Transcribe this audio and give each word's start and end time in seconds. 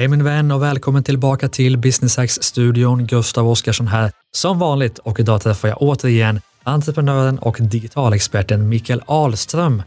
Hej 0.00 0.08
min 0.08 0.24
vän 0.24 0.50
och 0.50 0.62
välkommen 0.62 1.02
tillbaka 1.02 1.48
till 1.48 1.78
Business 1.78 2.16
Hacks-studion. 2.16 3.06
Gustav 3.06 3.48
Oskarsson 3.48 3.86
här 3.86 4.12
som 4.32 4.58
vanligt 4.58 4.98
och 4.98 5.20
idag 5.20 5.42
träffar 5.42 5.68
jag 5.68 5.82
återigen 5.82 6.40
entreprenören 6.62 7.38
och 7.38 7.56
digitalexperten 7.60 8.68
Mikael 8.68 9.02
Ahlström. 9.06 9.82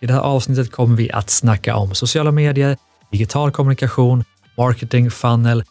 I 0.00 0.06
det 0.06 0.12
här 0.12 0.20
avsnittet 0.20 0.72
kommer 0.72 0.96
vi 0.96 1.10
att 1.10 1.30
snacka 1.30 1.76
om 1.76 1.94
sociala 1.94 2.32
medier, 2.32 2.76
digital 3.12 3.50
kommunikation, 3.50 4.24
marketing, 4.56 5.10
funnel 5.10 5.64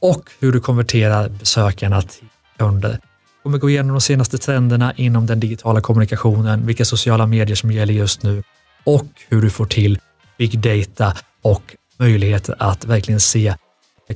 och 0.00 0.30
hur 0.40 0.52
du 0.52 0.60
konverterar 0.60 1.28
besökarna 1.28 2.02
till 2.02 2.28
kunder. 2.58 2.90
Vi 2.90 3.42
kommer 3.42 3.58
gå 3.58 3.70
igenom 3.70 3.92
de 3.92 4.00
senaste 4.00 4.38
trenderna 4.38 4.92
inom 4.96 5.26
den 5.26 5.40
digitala 5.40 5.80
kommunikationen, 5.80 6.66
vilka 6.66 6.84
sociala 6.84 7.26
medier 7.26 7.56
som 7.56 7.72
gäller 7.72 7.94
just 7.94 8.22
nu 8.22 8.42
och 8.84 9.06
hur 9.28 9.42
du 9.42 9.50
får 9.50 9.66
till 9.66 9.98
big 10.38 10.58
data 10.58 11.12
och 11.42 11.76
möjligheter 11.98 12.56
att 12.58 12.84
verkligen 12.84 13.20
se 13.20 13.54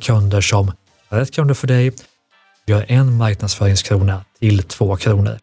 kunder 0.01 0.41
som 0.41 0.73
rätt 1.09 1.35
kunder 1.35 1.55
för 1.55 1.67
dig, 1.67 1.93
gör 2.67 2.85
en 2.89 3.17
marknadsföringskrona 3.17 4.25
till 4.39 4.63
två 4.63 4.97
kronor. 4.97 5.39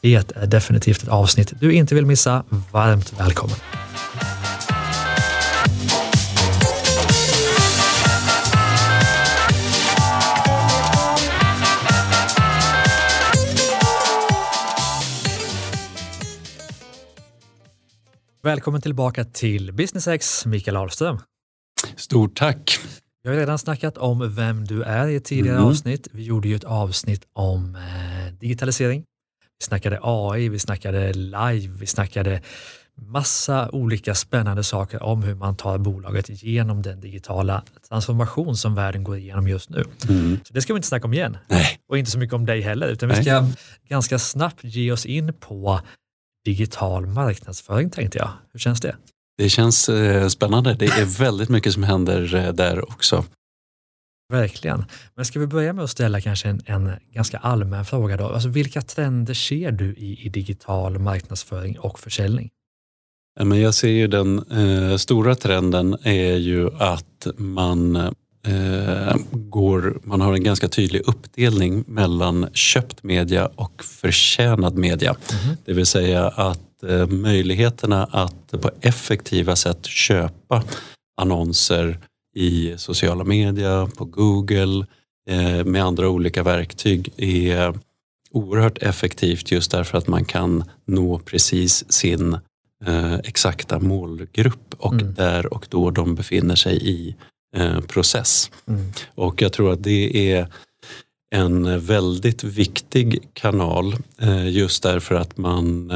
Det 0.00 0.14
är 0.14 0.42
eh, 0.42 0.48
definitivt 0.48 1.02
ett 1.02 1.08
avsnitt 1.08 1.52
du 1.60 1.74
inte 1.74 1.94
vill 1.94 2.06
missa. 2.06 2.44
Varmt 2.72 3.20
välkommen! 3.20 3.56
Välkommen 18.42 18.80
tillbaka 18.80 19.24
till 19.24 19.72
Business 19.72 20.08
X, 20.08 20.46
Mikael 20.46 20.76
Ahlström. 20.76 21.18
Stort 21.96 22.36
tack! 22.36 22.78
Vi 23.22 23.30
har 23.30 23.36
redan 23.36 23.58
snackat 23.58 23.98
om 23.98 24.34
vem 24.34 24.64
du 24.64 24.82
är 24.82 25.08
i 25.08 25.16
ett 25.16 25.24
tidigare 25.24 25.56
mm. 25.56 25.68
avsnitt. 25.68 26.08
Vi 26.12 26.22
gjorde 26.22 26.48
ju 26.48 26.56
ett 26.56 26.64
avsnitt 26.64 27.26
om 27.32 27.76
eh, 27.76 28.32
digitalisering. 28.32 29.04
Vi 29.58 29.64
snackade 29.64 29.98
AI, 30.02 30.48
vi 30.48 30.58
snackade 30.58 31.12
live, 31.12 31.74
vi 31.78 31.86
snackade 31.86 32.40
massa 32.96 33.70
olika 33.70 34.14
spännande 34.14 34.64
saker 34.64 35.02
om 35.02 35.22
hur 35.22 35.34
man 35.34 35.56
tar 35.56 35.78
bolaget 35.78 36.42
genom 36.42 36.82
den 36.82 37.00
digitala 37.00 37.62
transformation 37.88 38.56
som 38.56 38.74
världen 38.74 39.04
går 39.04 39.16
igenom 39.16 39.48
just 39.48 39.70
nu. 39.70 39.84
Mm. 40.08 40.38
Så 40.44 40.54
Det 40.54 40.62
ska 40.62 40.72
vi 40.72 40.78
inte 40.78 40.88
snacka 40.88 41.06
om 41.06 41.14
igen. 41.14 41.36
Nej. 41.48 41.78
Och 41.88 41.98
inte 41.98 42.10
så 42.10 42.18
mycket 42.18 42.34
om 42.34 42.46
dig 42.46 42.60
heller, 42.60 42.88
utan 42.88 43.08
vi 43.08 43.22
ska 43.22 43.46
ganska 43.88 44.18
snabbt 44.18 44.64
ge 44.64 44.92
oss 44.92 45.06
in 45.06 45.32
på 45.40 45.80
digital 46.44 47.06
marknadsföring 47.06 47.90
tänkte 47.90 48.18
jag. 48.18 48.30
Hur 48.52 48.58
känns 48.60 48.80
det? 48.80 48.96
Det 49.38 49.48
känns 49.48 49.88
eh, 49.88 50.28
spännande. 50.28 50.74
Det 50.74 50.86
är 50.86 51.04
väldigt 51.18 51.48
mycket 51.48 51.72
som 51.72 51.82
händer 51.82 52.34
eh, 52.34 52.52
där 52.52 52.90
också. 52.90 53.24
Verkligen. 54.32 54.84
Men 55.14 55.24
ska 55.24 55.40
vi 55.40 55.46
börja 55.46 55.72
med 55.72 55.84
att 55.84 55.90
ställa 55.90 56.20
kanske 56.20 56.48
en, 56.48 56.62
en 56.66 56.92
ganska 57.12 57.38
allmän 57.38 57.84
fråga 57.84 58.16
då. 58.16 58.28
Alltså 58.28 58.48
vilka 58.48 58.82
trender 58.82 59.34
ser 59.34 59.72
du 59.72 59.94
i, 59.94 60.26
i 60.26 60.28
digital 60.28 60.98
marknadsföring 60.98 61.78
och 61.78 61.98
försäljning? 61.98 62.50
Men 63.40 63.60
jag 63.60 63.74
ser 63.74 63.88
ju 63.88 64.06
den 64.06 64.38
eh, 64.50 64.96
stora 64.96 65.34
trenden 65.34 65.96
är 66.02 66.36
ju 66.36 66.70
att 66.78 67.26
man 67.36 67.96
eh, 67.96 69.16
går, 69.30 70.00
man 70.02 70.20
har 70.20 70.34
en 70.34 70.44
ganska 70.44 70.68
tydlig 70.68 71.02
uppdelning 71.06 71.84
mellan 71.86 72.48
köpt 72.52 73.02
media 73.02 73.50
och 73.56 73.84
förtjänad 73.84 74.78
media. 74.78 75.16
Mm. 75.44 75.56
Det 75.64 75.72
vill 75.72 75.86
säga 75.86 76.28
att 76.28 76.73
möjligheterna 77.08 78.04
att 78.04 78.50
på 78.50 78.70
effektiva 78.80 79.56
sätt 79.56 79.86
köpa 79.86 80.62
annonser 81.16 81.98
i 82.34 82.74
sociala 82.76 83.24
medier, 83.24 83.86
på 83.86 84.04
Google, 84.04 84.86
eh, 85.30 85.64
med 85.64 85.84
andra 85.84 86.08
olika 86.08 86.42
verktyg 86.42 87.12
är 87.16 87.78
oerhört 88.30 88.78
effektivt 88.78 89.50
just 89.50 89.70
därför 89.70 89.98
att 89.98 90.06
man 90.06 90.24
kan 90.24 90.64
nå 90.84 91.18
precis 91.18 91.92
sin 91.92 92.38
eh, 92.86 93.14
exakta 93.14 93.78
målgrupp 93.78 94.74
och 94.78 94.92
mm. 94.92 95.14
där 95.14 95.54
och 95.54 95.66
då 95.70 95.90
de 95.90 96.14
befinner 96.14 96.56
sig 96.56 96.90
i 96.90 97.16
process. 97.88 98.50
Mm. 98.66 98.92
Och 99.14 99.42
jag 99.42 99.52
tror 99.52 99.72
att 99.72 99.82
det 99.82 100.32
är 100.32 100.48
en 101.34 101.80
väldigt 101.80 102.44
viktig 102.44 103.28
kanal 103.32 103.96
just 104.50 104.82
därför 104.82 105.14
att 105.14 105.36
man 105.36 105.90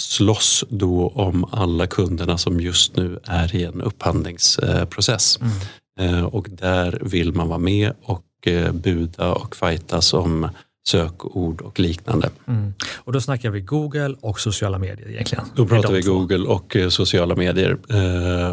slåss 0.00 0.64
då 0.68 1.08
om 1.08 1.44
alla 1.50 1.86
kunderna 1.86 2.38
som 2.38 2.60
just 2.60 2.96
nu 2.96 3.18
är 3.24 3.56
i 3.56 3.64
en 3.64 3.82
upphandlingsprocess. 3.82 5.38
Mm. 5.40 5.52
Eh, 6.00 6.24
och 6.24 6.48
där 6.50 6.98
vill 7.02 7.32
man 7.32 7.48
vara 7.48 7.58
med 7.58 7.92
och 8.02 8.24
eh, 8.46 8.72
buda 8.72 9.32
och 9.32 9.56
fightas 9.56 10.14
om 10.14 10.48
sökord 10.88 11.60
och 11.60 11.80
liknande. 11.80 12.30
Mm. 12.48 12.74
Och 12.96 13.12
då 13.12 13.20
snackar 13.20 13.50
vi 13.50 13.60
Google 13.60 14.14
och 14.20 14.40
sociala 14.40 14.78
medier 14.78 15.10
egentligen? 15.10 15.44
Då 15.54 15.66
pratar 15.66 15.92
vi 15.92 16.00
Google 16.00 16.48
och 16.48 16.76
eh, 16.76 16.88
sociala 16.88 17.36
medier. 17.36 17.76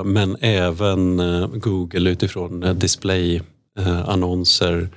Men 0.03 0.37
även 0.39 1.17
Google 1.59 2.09
utifrån 2.09 2.79
displayannonser 2.79 4.89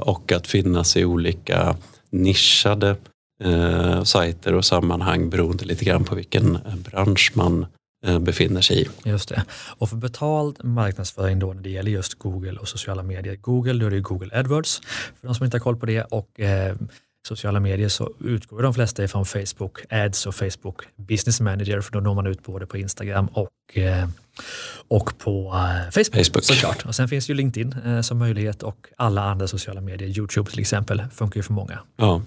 och 0.00 0.32
att 0.32 0.46
finnas 0.46 0.96
i 0.96 1.04
olika 1.04 1.76
nischade 2.10 2.96
eh, 3.44 4.02
sajter 4.02 4.54
och 4.54 4.64
sammanhang 4.64 5.30
beroende 5.30 5.64
lite 5.64 5.84
grann 5.84 6.04
på 6.04 6.14
vilken 6.14 6.56
eh, 6.56 6.76
bransch 6.76 7.32
man 7.34 7.66
eh, 8.06 8.18
befinner 8.18 8.60
sig 8.60 8.82
i. 8.82 8.88
Just 9.04 9.28
det. 9.28 9.44
Och 9.78 9.88
för 9.88 9.96
betald 9.96 10.64
marknadsföring 10.64 11.38
då 11.38 11.52
när 11.52 11.62
det 11.62 11.70
gäller 11.70 11.90
just 11.90 12.14
Google 12.14 12.58
och 12.58 12.68
sociala 12.68 13.02
medier. 13.02 13.36
Google, 13.36 13.72
då 13.72 13.86
är 13.86 13.90
det 13.90 14.00
Google 14.00 14.38
AdWords 14.38 14.80
för 15.20 15.26
de 15.26 15.34
som 15.34 15.44
inte 15.44 15.56
har 15.56 15.60
koll 15.60 15.76
på 15.76 15.86
det 15.86 16.02
och 16.02 16.40
eh, 16.40 16.76
sociala 17.28 17.60
medier 17.60 17.88
så 17.88 18.12
utgår 18.20 18.62
de 18.62 18.74
flesta 18.74 19.04
ifrån 19.04 19.26
Facebook 19.26 19.78
Ads 19.90 20.26
och 20.26 20.34
Facebook 20.34 20.82
Business 20.96 21.40
Manager 21.40 21.80
för 21.80 21.92
då 21.92 22.00
når 22.00 22.14
man 22.14 22.26
ut 22.26 22.42
både 22.42 22.66
på 22.66 22.78
Instagram 22.78 23.26
och, 23.26 23.78
eh, 23.78 24.08
och 24.88 25.18
på 25.18 25.54
eh, 25.54 25.90
Facebook, 25.90 26.26
Facebook 26.26 26.44
såklart. 26.44 26.86
Och 26.86 26.94
sen 26.94 27.08
finns 27.08 27.30
ju 27.30 27.34
LinkedIn 27.34 27.74
eh, 27.86 28.00
som 28.00 28.18
möjlighet 28.18 28.62
och 28.62 28.86
alla 28.96 29.22
andra 29.22 29.48
sociala 29.48 29.80
medier, 29.80 30.18
Youtube 30.18 30.50
till 30.50 30.60
exempel, 30.60 31.04
funkar 31.12 31.38
ju 31.38 31.42
för 31.42 31.52
många. 31.52 31.78
Ja. 31.96 32.22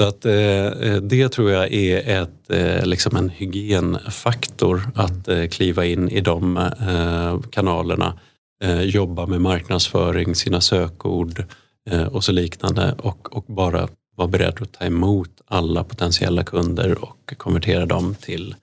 Så 0.00 0.08
att, 0.08 0.24
eh, 0.24 0.96
det 1.02 1.28
tror 1.28 1.50
jag 1.50 1.72
är 1.72 2.22
ett, 2.22 2.50
eh, 2.50 2.86
liksom 2.86 3.16
en 3.16 3.28
hygienfaktor 3.28 4.90
att 4.94 5.28
eh, 5.28 5.46
kliva 5.46 5.84
in 5.84 6.08
i 6.08 6.20
de 6.20 6.56
eh, 6.56 7.40
kanalerna, 7.50 8.18
eh, 8.64 8.82
jobba 8.82 9.26
med 9.26 9.40
marknadsföring, 9.40 10.34
sina 10.34 10.60
sökord 10.60 11.44
eh, 11.90 12.02
och 12.02 12.24
så 12.24 12.32
liknande 12.32 12.94
och, 12.98 13.36
och 13.36 13.44
bara 13.46 13.88
vara 14.16 14.28
beredd 14.28 14.62
att 14.62 14.72
ta 14.72 14.84
emot 14.84 15.30
alla 15.46 15.84
potentiella 15.84 16.44
kunder 16.44 17.04
och 17.04 17.34
konvertera 17.36 17.86
dem 17.86 18.14
till 18.14 18.54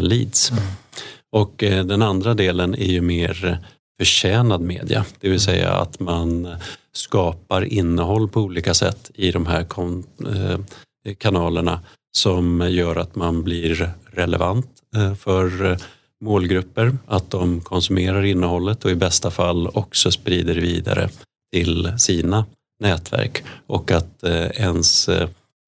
leads. 0.00 0.50
Mm. 0.50 0.62
Och 1.32 1.54
den 1.58 2.02
andra 2.02 2.34
delen 2.34 2.74
är 2.74 2.90
ju 2.92 3.00
mer 3.00 3.58
förtjänad 4.00 4.60
media, 4.60 5.04
det 5.20 5.28
vill 5.28 5.40
säga 5.40 5.72
att 5.72 6.00
man 6.00 6.48
skapar 6.92 7.62
innehåll 7.62 8.28
på 8.28 8.40
olika 8.40 8.74
sätt 8.74 9.10
i 9.14 9.30
de 9.30 9.46
här 9.46 9.60
eh, 9.60 10.58
kanalerna 11.18 11.80
som 12.12 12.68
gör 12.70 12.96
att 12.96 13.16
man 13.16 13.42
blir 13.42 13.92
relevant 14.12 14.66
eh, 14.96 15.14
för 15.14 15.76
målgrupper, 16.24 16.96
att 17.06 17.30
de 17.30 17.60
konsumerar 17.60 18.24
innehållet 18.24 18.84
och 18.84 18.90
i 18.90 18.94
bästa 18.94 19.30
fall 19.30 19.68
också 19.68 20.10
sprider 20.10 20.54
vidare 20.54 21.08
till 21.52 21.92
sina 21.98 22.46
nätverk. 22.82 23.44
Och 23.66 23.90
att 23.90 24.22
eh, 24.22 24.46
ens 24.46 25.10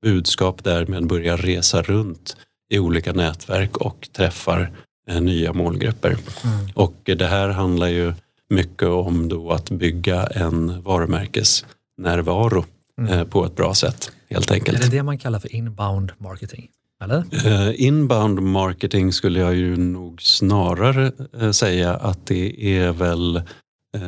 budskap 0.02 0.64
därmed 0.64 1.06
börjar 1.06 1.36
resa 1.36 1.82
runt 1.82 2.36
i 2.74 2.78
olika 2.78 3.12
nätverk 3.12 3.76
och 3.76 4.08
träffar 4.12 4.72
nya 5.06 5.52
målgrupper. 5.52 6.08
Mm. 6.44 6.68
Och 6.74 7.00
det 7.04 7.26
här 7.26 7.48
handlar 7.48 7.88
ju 7.88 8.12
mycket 8.50 8.88
om 8.88 9.28
då 9.28 9.50
att 9.50 9.70
bygga 9.70 10.26
en 10.26 10.82
varumärkesnärvaro 10.82 12.64
mm. 12.98 13.12
Eh, 13.12 13.24
på 13.24 13.44
ett 13.44 13.56
bra 13.56 13.74
sätt 13.74 14.12
helt 14.30 14.50
enkelt. 14.50 14.78
Är 14.78 14.82
det 14.90 14.96
det 14.96 15.02
man 15.02 15.18
kallar 15.18 15.38
för 15.38 15.54
inbound 15.54 16.12
marketing? 16.18 16.68
Eller? 17.04 17.24
Uh, 17.46 17.80
inbound 17.82 18.42
marketing 18.42 19.12
skulle 19.12 19.40
jag 19.40 19.54
ju 19.54 19.76
nog 19.76 20.22
snarare 20.22 21.12
säga 21.52 21.94
att 21.94 22.26
det 22.26 22.78
är 22.78 22.92
väl 22.92 23.42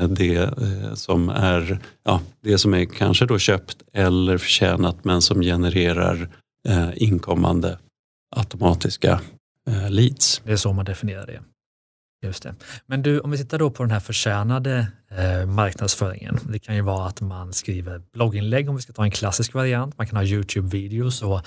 det 0.09 0.51
som 0.95 1.29
är 1.29 1.79
ja, 2.05 2.21
det 2.41 2.59
som 2.59 2.75
är 2.75 2.85
kanske 2.85 3.27
då 3.27 3.39
köpt 3.39 3.77
eller 3.93 4.39
förtjänat 4.39 5.05
men 5.05 5.23
som 5.23 5.43
genererar 5.43 6.29
inkommande 6.97 7.79
automatiska 8.37 9.21
leads. 9.89 10.43
Det 10.45 10.53
är 10.53 10.57
så 10.57 10.73
man 10.73 10.85
definierar 10.85 11.27
det. 11.27 11.41
Just 12.25 12.43
det. 12.43 12.55
Men 12.87 13.03
du, 13.03 13.21
om 13.21 13.31
vi 13.31 13.39
tittar 13.39 13.59
då 13.59 13.71
på 13.71 13.83
den 13.83 13.91
här 13.91 14.01
förtjänade 14.01 14.87
eh, 15.11 15.47
marknadsföringen. 15.47 16.39
Det 16.49 16.59
kan 16.59 16.75
ju 16.75 16.81
vara 16.81 17.07
att 17.07 17.21
man 17.21 17.53
skriver 17.53 18.03
blogginlägg 18.13 18.69
om 18.69 18.77
vi 18.77 18.83
ska 18.83 18.93
ta 18.93 19.05
en 19.05 19.11
klassisk 19.11 19.55
variant. 19.55 19.99
Man 19.99 20.07
kan 20.07 20.17
ha 20.17 20.25
Youtube-videos 20.25 21.23
och 21.23 21.41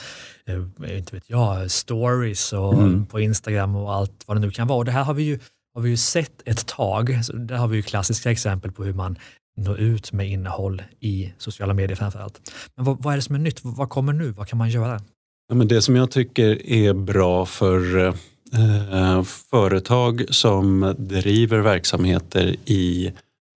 eh, 0.45 0.97
inte 0.97 1.15
vet 1.15 1.29
jag, 1.29 1.71
stories 1.71 2.53
och 2.53 2.73
mm. 2.73 3.05
på 3.05 3.19
Instagram 3.19 3.75
och 3.75 3.93
allt 3.93 4.23
vad 4.25 4.37
det 4.37 4.41
nu 4.41 4.51
kan 4.51 4.67
vara. 4.67 4.77
Och 4.77 4.85
det 4.85 4.91
här 4.91 5.03
har 5.03 5.13
vi 5.13 5.23
ju 5.23 5.39
har 5.73 5.81
vi 5.81 5.89
ju 5.89 5.97
sett 5.97 6.41
ett 6.45 6.67
tag. 6.67 7.19
Så 7.23 7.33
där 7.33 7.55
har 7.55 7.67
vi 7.67 7.75
ju 7.75 7.81
klassiska 7.81 8.31
exempel 8.31 8.71
på 8.71 8.83
hur 8.83 8.93
man 8.93 9.17
når 9.57 9.79
ut 9.79 10.11
med 10.11 10.29
innehåll 10.29 10.83
i 10.99 11.33
sociala 11.37 11.73
medier 11.73 11.95
framför 11.95 12.19
allt. 12.19 12.51
Men 12.75 12.85
vad, 12.85 13.03
vad 13.03 13.13
är 13.13 13.17
det 13.17 13.21
som 13.21 13.35
är 13.35 13.39
nytt? 13.39 13.59
Vad 13.63 13.89
kommer 13.89 14.13
nu? 14.13 14.31
Vad 14.31 14.47
kan 14.47 14.57
man 14.57 14.69
göra? 14.69 15.01
Ja, 15.49 15.55
men 15.55 15.67
det 15.67 15.81
som 15.81 15.95
jag 15.95 16.11
tycker 16.11 16.69
är 16.69 16.93
bra 16.93 17.45
för 17.45 18.07
eh, 18.53 19.23
företag 19.23 20.25
som 20.29 20.95
driver 20.97 21.59
verksamheter 21.59 22.55
i 22.65 23.11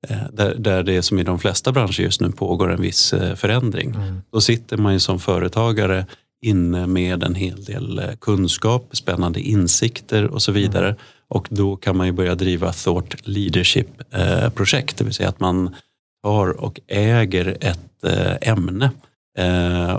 eh, 0.07 0.17
där, 0.33 0.55
där 0.55 0.83
det 0.83 1.01
som 1.01 1.19
i 1.19 1.23
de 1.23 1.39
flesta 1.39 1.71
branscher 1.71 2.01
just 2.01 2.21
nu 2.21 2.31
pågår 2.31 2.71
en 2.71 2.81
viss 2.81 3.13
eh, 3.13 3.35
förändring. 3.35 3.89
Mm. 3.89 4.21
Då 4.31 4.41
sitter 4.41 4.77
man 4.77 4.93
ju 4.93 4.99
som 4.99 5.19
företagare 5.19 6.05
inne 6.41 6.87
med 6.87 7.23
en 7.23 7.35
hel 7.35 7.63
del 7.63 7.99
eh, 7.99 8.15
kunskap, 8.21 8.89
spännande 8.91 9.39
insikter 9.39 10.25
och 10.25 10.41
så 10.41 10.51
vidare. 10.51 10.87
Mm. 10.87 10.99
Och 11.27 11.47
då 11.49 11.75
kan 11.75 11.97
man 11.97 12.07
ju 12.07 12.13
börja 12.13 12.35
driva 12.35 12.73
thought 12.73 13.27
leadership-projekt, 13.27 14.97
det 14.97 15.03
vill 15.03 15.13
säga 15.13 15.29
att 15.29 15.39
man 15.39 15.75
tar 16.23 16.61
och 16.61 16.79
äger 16.87 17.57
ett 17.61 18.03
ämne 18.41 18.91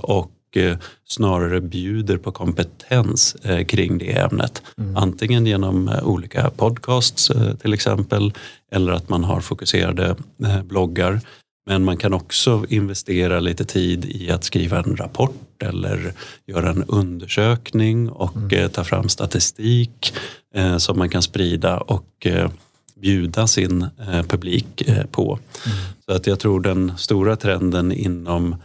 och 0.03 0.31
snarare 1.09 1.61
bjuder 1.61 2.17
på 2.17 2.33
kompetens 2.33 3.37
kring 3.67 3.99
det 3.99 4.19
ämnet. 4.19 4.63
Mm. 4.79 4.97
Antingen 4.97 5.47
genom 5.47 5.91
olika 6.03 6.51
podcasts 6.51 7.31
till 7.63 7.75
exempel 7.75 8.33
eller 8.73 8.93
att 8.93 9.09
man 9.09 9.25
har 9.25 9.41
fokuserade 9.41 10.17
bloggar 10.65 11.21
men 11.67 11.85
man 11.85 11.97
kan 11.97 12.13
också 12.13 12.65
investera 12.69 13.41
lite 13.41 13.65
tid 13.65 14.05
i 14.05 14.31
att 14.31 14.45
skriva 14.45 14.79
en 14.79 14.97
rapport 14.97 15.63
eller 15.63 16.13
göra 16.47 16.71
en 16.71 16.85
undersökning 16.85 18.11
och 18.11 18.37
mm. 18.37 18.51
Eh, 18.53 18.69
ta 18.69 18.85
fram 18.85 19.09
statistik 19.09 20.15
eh, 20.55 20.77
som 20.77 20.99
man 20.99 21.09
kan 21.09 21.23
sprida 21.23 21.79
och 21.79 22.27
eh, 22.27 22.51
bjuda 23.01 23.47
sin 23.47 23.83
eh, 23.83 24.23
publik 24.23 24.83
eh, 24.89 25.07
på. 25.07 25.39
Mm. 25.67 25.79
Så 26.07 26.13
att 26.13 26.27
jag 26.27 26.41
tror 26.41 26.61
den 26.61 26.93
stora 26.99 27.37
trenden 27.37 27.93
inom 27.93 28.53
eh, 28.53 28.59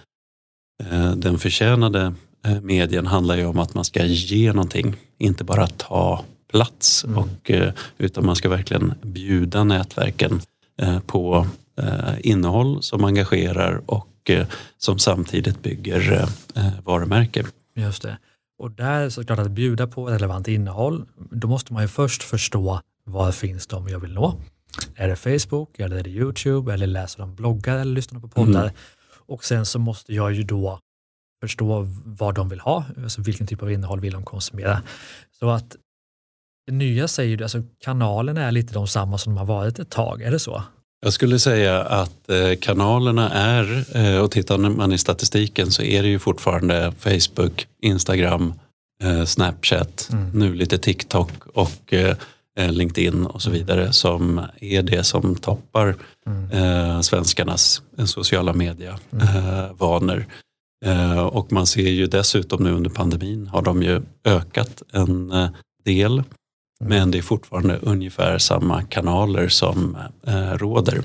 den 1.16 1.40
förtjänade 1.40 2.14
medien 2.62 3.08
handlar 3.08 3.38
ju 3.38 3.46
om 3.46 3.60
att 3.60 3.74
man 3.74 3.86
ska 3.86 4.06
ge 4.06 4.54
någonting, 4.54 4.96
inte 5.18 5.44
bara 5.44 5.68
ta 5.68 6.24
plats. 6.52 7.04
Mm. 7.04 7.18
Och, 7.18 7.52
utan 7.98 8.26
man 8.26 8.36
ska 8.36 8.50
verkligen 8.50 8.94
bjuda 9.02 9.64
nätverken 9.64 10.42
på 11.06 11.48
Eh, 11.82 12.16
innehåll 12.20 12.84
som 12.84 13.04
engagerar 13.04 13.82
och 13.86 14.30
eh, 14.30 14.48
som 14.78 15.00
samtidigt 15.00 15.64
bygger 15.64 16.28
eh, 16.56 16.70
varumärke. 16.84 17.46
Just 17.76 18.02
det. 18.02 18.18
Och 18.60 18.72
där 18.72 19.10
så 19.10 19.26
klart 19.26 19.40
att 19.40 19.52
bjuda 19.52 19.88
på 19.88 20.06
relevant 20.06 20.48
innehåll, 20.48 21.06
då 21.32 21.48
måste 21.48 21.74
man 21.74 21.82
ju 21.82 21.88
först 21.88 22.24
förstå 22.24 22.82
var 23.04 23.32
finns 23.32 23.68
de 23.68 23.88
jag 23.88 24.00
vill 24.00 24.14
nå? 24.14 24.40
Är 24.96 25.08
det 25.08 25.16
Facebook 25.16 25.80
eller 25.80 25.98
är 25.98 26.04
det 26.04 26.10
Youtube 26.10 26.74
eller 26.74 26.88
läser 26.88 27.20
de 27.20 27.36
bloggar 27.36 27.78
eller 27.78 27.94
lyssnar 27.94 28.20
på 28.20 28.28
poddar? 28.28 28.62
Mm. 28.62 28.74
Och 29.28 29.46
sen 29.46 29.66
så 29.66 29.80
måste 29.80 30.14
jag 30.14 30.34
ju 30.34 30.44
då 30.44 30.80
förstå 31.42 31.88
vad 32.06 32.36
de 32.36 32.50
vill 32.50 32.60
ha, 32.60 32.86
alltså 33.04 33.22
vilken 33.22 33.48
typ 33.48 33.64
av 33.64 33.72
innehåll 33.72 34.00
vill 34.00 34.14
de 34.14 34.24
konsumera. 34.24 34.82
Så 35.40 35.50
att 35.50 35.76
det 36.68 36.74
nya 36.74 37.08
säger 37.08 37.38
du, 37.38 37.44
alltså 37.44 37.64
kanalerna 37.80 38.42
är 38.42 38.52
lite 38.52 38.74
de 38.74 38.88
samma 38.88 39.18
som 39.18 39.34
de 39.34 39.38
har 39.38 39.46
varit 39.46 39.80
ett 39.80 39.90
tag, 39.90 40.22
är 40.22 40.32
det 40.32 40.40
så? 40.40 40.64
Jag 41.00 41.14
skulle 41.14 41.40
säga 41.40 41.82
att 41.84 42.30
eh, 42.30 42.56
kanalerna 42.62 43.30
är, 43.30 43.86
eh, 43.98 44.20
och 44.20 44.32
tittar 44.32 44.58
man 44.58 44.94
i 44.94 44.98
statistiken 44.98 45.72
så 45.72 45.82
är 45.82 46.04
det 46.04 46.10
ju 46.10 46.20
fortfarande 46.20 46.94
Facebook, 47.00 47.68
Instagram, 47.82 48.54
eh, 49.04 49.24
Snapchat, 49.24 50.10
mm. 50.12 50.30
nu 50.30 50.54
lite 50.54 50.78
TikTok 50.78 51.32
och 51.54 51.94
LinkedIn 52.58 53.26
och 53.26 53.42
så 53.42 53.50
vidare 53.50 53.94
som 53.94 54.42
är 54.60 54.84
det 54.84 55.04
som 55.04 55.36
toppar 55.36 55.96
mm. 56.26 57.04
svenskarnas 57.04 57.82
sociala 58.06 58.54
media-vanor. 58.54 60.26
Mm. 60.86 61.20
Och 61.20 61.52
man 61.52 61.68
ser 61.68 61.90
ju 61.90 62.08
dessutom 62.08 62.64
nu 62.64 62.72
under 62.72 62.90
pandemin 62.90 63.48
har 63.48 63.62
de 63.62 63.84
ju 63.84 64.02
ökat 64.26 64.84
en 64.94 65.34
del 65.86 66.24
men 66.80 67.12
det 67.12 67.18
är 67.18 67.22
fortfarande 67.22 67.80
ungefär 67.82 68.38
samma 68.38 68.84
kanaler 68.84 69.48
som 69.48 69.98
eh, 70.28 70.52
råder. 70.52 71.04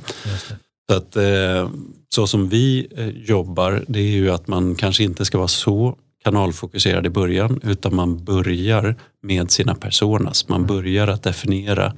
Så, 0.90 0.96
att, 0.96 1.16
eh, 1.16 1.70
så 2.14 2.26
som 2.26 2.49
vi 2.49 2.87
eh, 2.96 3.08
jobbar, 3.08 3.84
det 3.88 3.99
är 3.99 4.10
ju 4.10 4.31
att 4.31 4.49
man 4.49 4.75
kanske 4.75 5.04
inte 5.04 5.25
ska 5.25 5.38
vara 5.38 5.49
så 5.49 5.96
kanalfokuserad 6.25 7.07
i 7.07 7.11
början 7.11 7.61
utan 7.63 7.95
man 7.95 8.25
börjar 8.25 8.97
med 9.23 9.51
sina 9.51 9.75
personas. 9.75 10.49
Man 10.49 10.67
börjar 10.67 11.09
att 11.09 11.23
definiera 11.23 11.93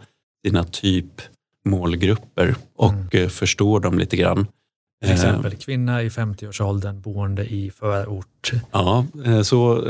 sina 0.47 0.65
typ 0.65 1.23
målgrupper 1.65 2.55
och 2.76 2.93
mm. 2.93 3.09
Eh, 3.11 3.29
förstår 3.29 3.81
dem 3.81 3.99
lite 3.99 4.17
grann. 4.17 4.47
Till 5.03 5.11
eh, 5.11 5.15
exempel 5.15 5.56
kvinna 5.56 6.03
i 6.03 6.09
50-årsåldern 6.09 7.00
boende 7.00 7.44
i 7.44 7.71
förort. 7.71 8.53
Ja, 8.73 9.06
eh, 9.25 9.43
så, 9.43 9.85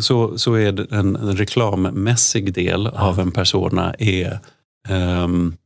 så, 0.00 0.38
så 0.38 0.54
är 0.54 0.72
det 0.72 0.86
en 0.90 1.16
reklammässig 1.16 2.54
del 2.54 2.90
ja. 2.94 3.00
av 3.00 3.20
en 3.20 3.32
persona 3.32 3.94
är, 3.98 4.38
um, 4.88 5.56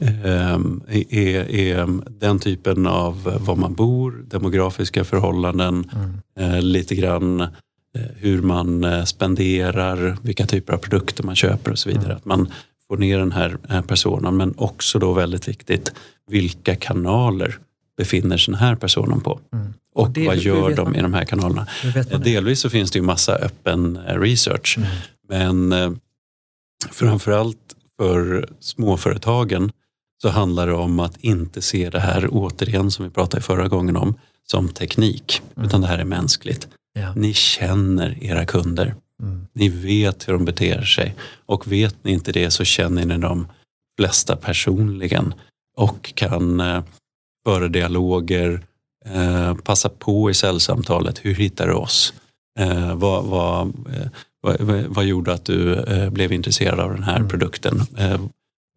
är, 0.00 1.50
är, 1.50 2.00
den 2.10 2.38
typen 2.38 2.86
av 2.86 3.38
var 3.40 3.56
man 3.56 3.74
bor, 3.74 4.24
demografiska 4.28 5.04
förhållanden, 5.04 5.90
mm. 6.36 6.64
lite 6.64 6.94
grann 6.94 7.46
hur 8.16 8.42
man 8.42 9.06
spenderar, 9.06 10.16
vilka 10.22 10.46
typer 10.46 10.72
av 10.72 10.78
produkter 10.78 11.24
man 11.24 11.36
köper 11.36 11.70
och 11.70 11.78
så 11.78 11.88
vidare. 11.88 12.04
Mm. 12.04 12.16
Att 12.16 12.24
man 12.24 12.48
får 12.88 12.96
ner 12.96 13.18
den 13.18 13.32
här 13.32 13.82
personen 13.82 14.36
men 14.36 14.54
också 14.56 14.98
då 14.98 15.12
väldigt 15.12 15.48
viktigt 15.48 15.92
vilka 16.30 16.76
kanaler 16.76 17.58
befinner 17.96 18.36
sig 18.36 18.52
den 18.52 18.60
här 18.60 18.74
personen 18.74 19.20
på? 19.20 19.40
Mm. 19.52 19.74
Och, 19.94 20.10
det, 20.10 20.26
vad 20.26 20.36
gör 20.36 20.76
de 20.76 20.94
i 20.94 21.02
de 21.02 21.14
här 21.14 21.24
kanalerna? 21.24 21.66
Delvis 22.24 22.60
så 22.60 22.70
finns 22.70 22.90
det 22.90 22.98
ju 22.98 23.02
massa 23.02 23.36
öppen 23.36 23.96
eh, 23.96 24.20
research. 24.20 24.78
Mm. 24.78 24.88
Men 25.28 25.72
eh, 25.72 25.90
framförallt 26.90 27.74
för 27.98 28.48
småföretagen 28.60 29.72
så 30.22 30.28
handlar 30.28 30.66
det 30.66 30.74
om 30.74 31.00
att 31.00 31.16
inte 31.16 31.62
se 31.62 31.90
det 31.90 32.00
här 32.00 32.28
återigen 32.30 32.90
som 32.90 33.04
vi 33.04 33.10
pratade 33.10 33.42
förra 33.42 33.68
gången 33.68 33.96
om 33.96 34.14
som 34.46 34.68
teknik. 34.68 35.42
Mm. 35.56 35.68
Utan 35.68 35.80
det 35.80 35.86
här 35.86 35.98
är 35.98 36.04
mänskligt. 36.04 36.68
Ja. 36.98 37.14
Ni 37.14 37.34
känner 37.34 38.24
era 38.24 38.44
kunder. 38.44 38.94
Mm. 39.22 39.46
Ni 39.52 39.68
vet 39.68 40.28
hur 40.28 40.32
de 40.32 40.44
beter 40.44 40.82
sig. 40.82 41.14
Och 41.46 41.72
vet 41.72 42.04
ni 42.04 42.12
inte 42.12 42.32
det 42.32 42.50
så 42.50 42.64
känner 42.64 43.04
ni 43.04 43.18
de 43.18 43.46
flesta 43.98 44.36
personligen 44.36 45.34
och 45.76 46.12
kan 46.14 46.60
eh, 46.60 46.82
föra 47.46 47.68
dialoger, 47.68 48.62
eh, 49.04 49.54
passa 49.54 49.88
på 49.88 50.30
i 50.30 50.34
säljsamtalet. 50.34 51.18
Hur 51.24 51.34
hittar 51.34 51.66
du 51.66 51.72
oss? 51.72 52.14
Eh, 52.58 52.94
vad, 52.94 53.24
vad, 53.24 53.66
eh, 53.68 54.08
vad, 54.40 54.60
vad, 54.88 55.04
gjorde 55.04 55.32
att 55.32 55.44
du 55.44 55.74
eh, 55.74 56.10
blev 56.10 56.32
intresserad 56.32 56.80
av 56.80 56.92
den 56.92 57.02
här 57.02 57.16
mm. 57.16 57.28
produkten? 57.28 57.80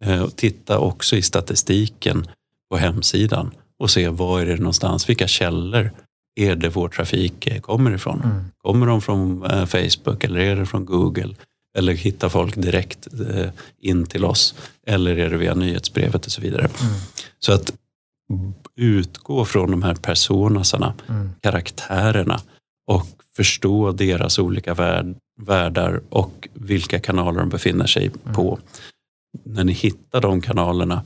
Eh, 0.04 0.12
eh, 0.12 0.28
titta 0.28 0.78
också 0.78 1.16
i 1.16 1.22
statistiken 1.22 2.26
på 2.70 2.76
hemsidan 2.76 3.50
och 3.78 3.90
se 3.90 4.08
var 4.08 4.40
är 4.40 4.46
det 4.46 4.56
någonstans, 4.56 5.08
vilka 5.08 5.26
källor 5.26 5.90
är 6.36 6.56
det 6.56 6.68
vår 6.68 6.88
trafik 6.88 7.62
kommer 7.62 7.94
ifrån? 7.94 8.22
Mm. 8.24 8.44
Kommer 8.58 8.86
de 8.86 9.00
från 9.00 9.40
Facebook 9.66 10.24
eller 10.24 10.40
är 10.40 10.56
det 10.56 10.66
från 10.66 10.84
Google? 10.84 11.34
Eller 11.78 11.92
hittar 11.92 12.28
folk 12.28 12.56
direkt 12.56 13.08
in 13.78 14.06
till 14.06 14.24
oss? 14.24 14.54
Eller 14.86 15.18
är 15.18 15.30
det 15.30 15.36
via 15.36 15.54
nyhetsbrevet 15.54 16.26
och 16.26 16.32
så 16.32 16.40
vidare? 16.40 16.62
Mm. 16.62 16.94
Så 17.38 17.52
att 17.52 17.72
utgå 18.76 19.44
från 19.44 19.70
de 19.70 19.82
här 19.82 19.94
personasarna, 19.94 20.94
mm. 21.08 21.30
karaktärerna 21.40 22.40
och 22.86 23.06
förstå 23.36 23.92
deras 23.92 24.38
olika 24.38 24.74
värld, 24.74 25.16
världar 25.40 26.00
och 26.08 26.48
vilka 26.54 27.00
kanaler 27.00 27.40
de 27.40 27.48
befinner 27.48 27.86
sig 27.86 28.06
mm. 28.06 28.34
på. 28.34 28.58
När 29.44 29.64
ni 29.64 29.72
hittar 29.72 30.20
de 30.20 30.40
kanalerna, 30.40 31.02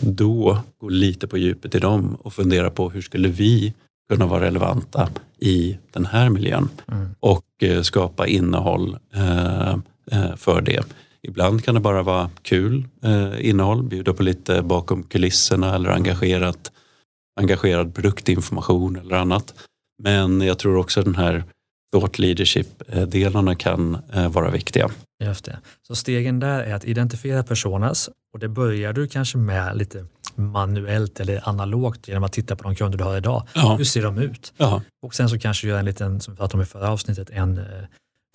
då 0.00 0.58
gå 0.78 0.88
lite 0.88 1.26
på 1.26 1.38
djupet 1.38 1.74
i 1.74 1.78
dem 1.78 2.14
och 2.14 2.32
fundera 2.32 2.70
på 2.70 2.90
hur 2.90 3.00
skulle 3.00 3.28
vi 3.28 3.74
kunna 4.08 4.26
vara 4.26 4.44
relevanta 4.44 5.08
i 5.38 5.78
den 5.92 6.06
här 6.06 6.28
miljön 6.28 6.68
mm. 6.86 7.08
och 7.20 7.44
eh, 7.62 7.82
skapa 7.82 8.26
innehåll 8.26 8.98
eh, 9.14 9.70
eh, 10.10 10.36
för 10.36 10.60
det. 10.60 10.84
Ibland 11.22 11.64
kan 11.64 11.74
det 11.74 11.80
bara 11.80 12.02
vara 12.02 12.30
kul 12.42 12.84
eh, 13.02 13.48
innehåll, 13.48 13.82
bjuda 13.82 14.12
på 14.12 14.22
lite 14.22 14.62
bakom 14.62 15.02
kulisserna 15.02 15.74
eller 15.74 15.90
engagerat, 15.90 16.72
engagerad 17.40 17.94
produktinformation 17.94 18.96
eller 18.96 19.16
annat. 19.16 19.54
Men 20.02 20.40
jag 20.40 20.58
tror 20.58 20.76
också 20.76 21.02
den 21.02 21.14
här 21.14 21.44
thought 21.92 22.18
leadership-delarna 22.18 23.54
kan 23.54 23.98
eh, 24.12 24.28
vara 24.28 24.50
viktiga. 24.50 24.90
Just 25.24 25.44
det. 25.44 25.58
Så 25.86 25.94
stegen 25.94 26.40
där 26.40 26.60
är 26.60 26.74
att 26.74 26.84
identifiera 26.84 27.42
personas 27.42 28.10
och 28.32 28.38
det 28.38 28.48
börjar 28.48 28.92
du 28.92 29.06
kanske 29.06 29.38
med 29.38 29.76
lite 29.76 30.06
manuellt 30.34 31.20
eller 31.20 31.48
analogt 31.48 32.08
genom 32.08 32.24
att 32.24 32.32
titta 32.32 32.56
på 32.56 32.62
de 32.62 32.74
kunder 32.74 32.98
du 32.98 33.04
har 33.04 33.16
idag. 33.16 33.48
Ja. 33.54 33.76
Hur 33.76 33.84
ser 33.84 34.02
de 34.02 34.18
ut? 34.18 34.52
Ja. 34.56 34.82
Och 35.02 35.14
sen 35.14 35.28
så 35.28 35.38
kanske 35.38 35.66
du 35.66 35.70
gör 35.70 35.78
en 35.78 35.84
liten, 35.84 36.20
som 36.20 36.34
vi 36.34 36.38
pratade 36.38 36.56
om 36.56 36.62
i 36.62 36.66
förra 36.66 36.90
avsnittet, 36.90 37.30
en 37.30 37.58
eh, 37.58 37.64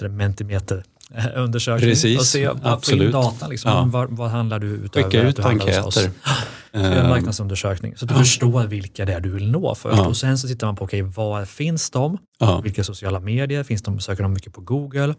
Mentimeter 0.10 0.84
undersökning 1.36 1.90
Precis, 1.90 2.20
och 2.20 2.26
se, 2.26 2.50
absolut. 2.64 3.12
data. 3.14 3.48
Liksom. 3.48 3.72
Ja. 3.72 3.86
Vad, 3.92 4.10
vad 4.12 4.30
handlar 4.30 4.60
du 4.60 4.68
utöver 4.68 5.04
Skicka 5.10 5.22
att 5.22 5.30
ut 5.30 5.36
du 5.36 5.42
handlar 5.42 5.68
hos 5.68 5.86
oss? 5.86 5.98
enkäter. 5.98 6.20
En 6.76 6.86
Eh, 6.86 7.10
marknadsundersökning 7.10 7.98
så 7.98 8.06
att 8.06 8.10
du 8.10 8.16
Ja. 8.16 8.20
förstår 8.20 8.64
vilka 8.68 9.06
det 9.06 9.14
är 9.14 9.20
du 9.20 9.30
vill 9.30 9.52
nå 9.52 9.76
först. 9.76 9.98
Ja. 9.98 10.08
Och 10.08 10.18
sen 10.18 10.38
så 10.38 10.48
tittar 10.48 10.68
man 10.68 10.76
på, 10.76 10.84
okej, 10.86 11.02
var 11.02 11.46
finns 11.46 11.90
de? 11.90 12.18
Vilka 12.64 12.84
sociala 12.84 13.20
medier? 13.20 13.64
Finns 13.64 13.82
de, 13.82 14.00
söker 14.00 14.24
de 14.24 14.34
mycket 14.34 14.54
på 14.54 14.62
Google? 14.62 15.16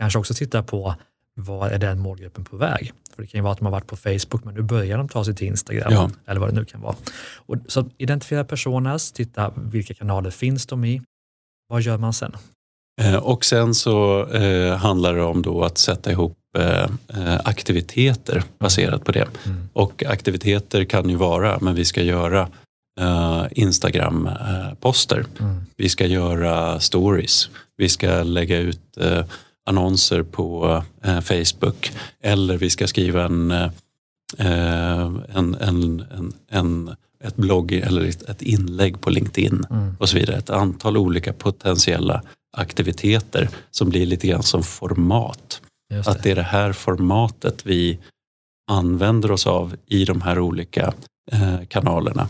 Kanske 0.00 0.18
också 0.18 0.34
titta 0.34 0.62
på 0.62 0.94
var 1.36 1.68
är 1.68 1.78
den 1.78 1.98
målgruppen 1.98 2.44
på 2.44 2.56
väg? 2.56 2.92
För 3.14 3.22
det 3.22 3.28
kan 3.28 3.38
ju 3.38 3.42
vara 3.42 3.52
att 3.52 3.58
de 3.58 3.64
har 3.64 3.72
varit 3.72 3.86
på 3.86 3.96
Facebook 3.96 4.44
men 4.44 4.54
nu 4.54 4.62
börjar 4.62 4.98
de 4.98 5.08
ta 5.08 5.24
sig 5.24 5.34
till 5.34 5.46
Instagram 5.46 6.12
eller 6.26 6.40
vad 6.40 6.48
det 6.48 6.54
nu 6.54 6.64
kan 6.64 6.80
vara. 6.80 6.94
Och, 7.36 7.56
så 7.68 7.90
identifiera 7.98 8.44
personas, 8.44 9.12
titta 9.12 9.52
vilka 9.56 9.94
kanaler 9.94 10.30
finns 10.30 10.66
de 10.66 10.84
i? 10.84 11.02
Vad 11.68 11.82
gör 11.82 11.98
man 11.98 12.12
sen? 12.12 12.32
Eh, 13.00 13.14
Och 13.16 13.44
sen 13.44 13.74
så 13.74 14.26
eh, 14.26 14.76
handlar 14.76 15.14
det 15.14 15.22
om 15.22 15.42
då 15.42 15.64
att 15.64 15.78
sätta 15.78 16.10
ihop 16.12 16.38
eh, 16.58 16.86
aktiviteter 17.44 18.42
baserat 18.58 19.04
på 19.04 19.12
det. 19.12 19.28
Mm. 19.46 19.68
Och 19.72 20.04
aktiviteter 20.06 20.84
kan 20.84 21.08
ju 21.10 21.16
vara, 21.16 21.58
men 21.60 21.74
vi 21.74 21.84
ska 21.84 22.02
göra 22.02 22.48
Instagram-poster. 23.50 25.24
Mm. 25.40 25.60
Vi 25.76 25.88
ska 25.88 26.06
göra 26.06 26.80
stories. 26.80 27.48
Vi 27.76 27.88
ska 27.88 28.22
lägga 28.22 28.58
ut 28.58 28.98
annonser 29.66 30.22
på 30.22 30.82
Facebook. 31.22 31.92
Eller 32.22 32.56
vi 32.58 32.70
ska 32.70 32.86
skriva 32.86 33.24
en, 33.24 33.50
en, 34.38 35.56
en, 35.60 36.04
en, 36.50 36.90
ett 37.24 37.36
blogg 37.36 37.72
eller 37.72 38.04
ett 38.04 38.22
ett 38.22 38.42
inlägg 38.42 39.00
på 39.00 39.10
LinkedIn 39.10 39.64
Mm. 39.70 39.96
och 39.98 40.08
så 40.08 40.16
vidare. 40.18 40.36
Ett 40.36 40.50
antal 40.50 40.96
olika 40.96 41.32
potentiella 41.32 42.22
aktiviteter 42.54 43.48
som 43.70 43.88
blir 43.88 44.06
lite 44.06 44.26
grann 44.26 44.42
som 44.42 44.62
format. 44.62 45.60
Just 45.94 46.08
Att 46.08 46.22
det 46.22 46.30
är 46.30 46.34
det 46.36 46.42
här 46.42 46.72
formatet 46.72 47.66
vi 47.66 47.98
använder 48.70 49.30
oss 49.30 49.46
av 49.46 49.76
i 49.86 50.04
de 50.04 50.22
här 50.22 50.38
olika 50.38 50.92
eh, 51.32 51.64
kanalerna. 51.68 52.28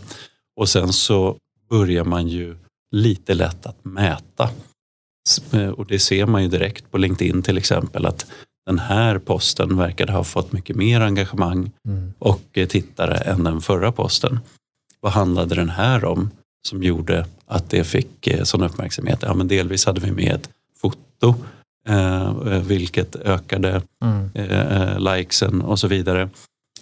Och 0.59 0.69
sen 0.69 0.93
så 0.93 1.37
börjar 1.69 2.03
man 2.03 2.27
ju 2.27 2.55
lite 2.91 3.33
lätt 3.33 3.65
att 3.65 3.85
mäta. 3.85 4.49
Eh, 5.51 5.67
Och 5.69 5.85
det 5.85 5.99
ser 5.99 6.25
man 6.25 6.43
ju 6.43 6.47
direkt 6.49 6.91
på 6.91 6.97
LinkedIn 6.97 7.41
till 7.43 7.57
exempel 7.57 8.05
att 8.05 8.25
den 8.65 8.79
här 8.79 9.19
posten 9.19 9.77
verkade 9.77 10.11
ha 10.11 10.23
fått 10.23 10.51
mycket 10.51 10.75
mer 10.75 11.01
engagemang 11.01 11.71
Mm. 11.87 12.13
och 12.19 12.41
eh, 12.53 12.67
tittare 12.67 13.15
än 13.17 13.43
den 13.43 13.61
förra 13.61 13.91
posten. 13.91 14.39
Vad 14.99 15.11
handlade 15.11 15.55
den 15.55 15.69
här 15.69 16.05
om 16.05 16.29
som 16.65 16.83
gjorde 16.83 17.25
att 17.45 17.69
det 17.69 17.83
fick 17.83 18.27
eh, 18.27 18.43
sån 18.43 18.63
uppmärksamhet? 18.63 19.19
Ja, 19.21 19.33
men 19.33 19.47
delvis 19.47 19.85
hade 19.85 20.01
vi 20.01 20.11
med 20.11 20.33
ett 20.35 20.49
foto 20.81 21.35
eh, 21.87 22.21
eh, 22.23 22.61
vilket 22.61 23.15
ökade 23.15 23.81
Mm. 24.03 24.29
likesen 25.03 25.61
och 25.61 25.79
så 25.79 25.87
vidare. 25.87 26.29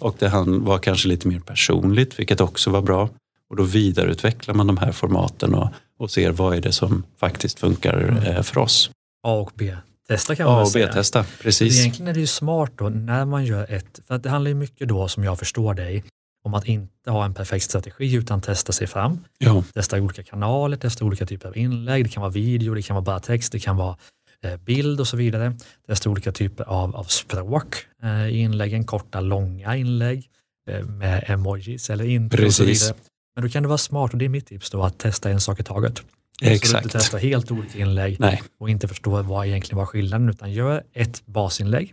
Och 0.00 0.16
det 0.18 0.28
han 0.28 0.64
var 0.64 0.78
kanske 0.78 1.08
lite 1.08 1.28
mer 1.28 1.40
personligt 1.40 2.18
vilket 2.18 2.40
också 2.40 2.70
var 2.70 2.82
bra. 2.82 3.08
Och 3.50 3.56
då 3.56 3.62
vidareutvecklar 3.62 4.54
man 4.54 4.66
de 4.66 4.76
här 4.76 4.92
formaten 4.92 5.54
och, 5.54 5.68
och 5.98 6.10
ser 6.10 6.30
vad 6.30 6.56
är 6.56 6.60
det 6.60 6.72
som 6.72 7.02
faktiskt 7.16 7.58
funkar 7.60 7.94
Mm. 7.98 8.44
för 8.44 8.58
oss. 8.58 8.90
A 9.26 9.32
och 9.34 9.50
B. 9.54 9.76
Testa 10.08 10.36
kan 10.36 10.46
man 10.46 10.54
A 10.58 10.62
och. 10.62 10.70
B-testa, 10.74 11.24
precis. 11.42 11.80
Egentligen 11.80 12.08
är 12.08 12.14
det 12.14 12.20
ju 12.20 12.26
smart 12.26 12.72
då 12.76 12.88
när 12.88 13.24
man 13.24 13.44
gör 13.44 13.72
ett, 13.72 14.00
för 14.08 14.18
det 14.18 14.30
handlar 14.30 14.48
ju 14.48 14.54
mycket 14.54 14.88
då 14.88 15.08
som 15.08 15.24
jag 15.24 15.38
förstår 15.38 15.74
dig 15.74 16.04
om 16.44 16.54
att 16.54 16.68
inte 16.68 17.10
ha 17.10 17.24
en 17.24 17.34
perfekt 17.34 17.64
strategi 17.64 18.14
utan 18.14 18.40
testa 18.40 18.72
sig 18.72 18.86
fram. 18.86 19.24
Ja, 19.38 19.64
Testa 19.74 20.00
olika 20.00 20.22
kanaler, 20.22 20.76
testa 20.76 21.04
olika 21.04 21.26
typer 21.26 21.48
av 21.48 21.56
inlägg, 21.56 22.04
det 22.04 22.08
kan 22.08 22.20
vara 22.20 22.32
video, 22.32 22.74
det 22.74 22.82
kan 22.82 22.94
vara 22.94 23.04
bara 23.04 23.20
text, 23.20 23.52
det 23.52 23.58
kan 23.58 23.76
vara 23.76 23.96
eh, 24.42 24.56
bild 24.56 25.00
och 25.00 25.08
så 25.08 25.16
vidare. 25.16 25.56
Testa 25.86 26.10
olika 26.10 26.32
typer 26.32 26.64
av, 26.64 26.96
av 26.96 27.04
språk 27.04 27.76
eh, 28.02 28.26
i 28.26 28.38
inläggen, 28.38 28.84
korta, 28.84 29.20
långa 29.20 29.76
inlägg 29.76 30.30
eh, 30.70 30.84
med 30.84 31.24
emojis 31.26 31.90
eller 31.90 32.04
inte 32.04 32.36
Precis. 32.36 32.92
Men 33.34 33.44
då 33.44 33.50
kan 33.50 33.62
det 33.62 33.68
vara 33.68 33.78
smart, 33.78 34.12
och 34.12 34.18
det 34.18 34.24
är 34.24 34.28
mitt 34.28 34.46
tips 34.46 34.70
då, 34.70 34.82
att 34.82 34.98
testa 34.98 35.30
en 35.30 35.40
sak 35.40 35.60
i 35.60 35.62
taget. 35.62 35.98
Så 35.98 36.44
du 36.44 36.50
exakt. 36.50 36.84
inte 36.84 36.98
testar 36.98 37.18
helt 37.18 37.50
olika 37.50 37.78
inlägg 37.78 38.16
Nej, 38.20 38.42
och 38.58 38.70
inte 38.70 38.88
förstår 38.88 39.22
vad 39.22 39.46
egentligen 39.46 39.78
var 39.78 39.86
skillnaden 39.86 40.28
utan 40.28 40.52
gör 40.52 40.82
ett 40.92 41.26
basinlägg 41.26 41.92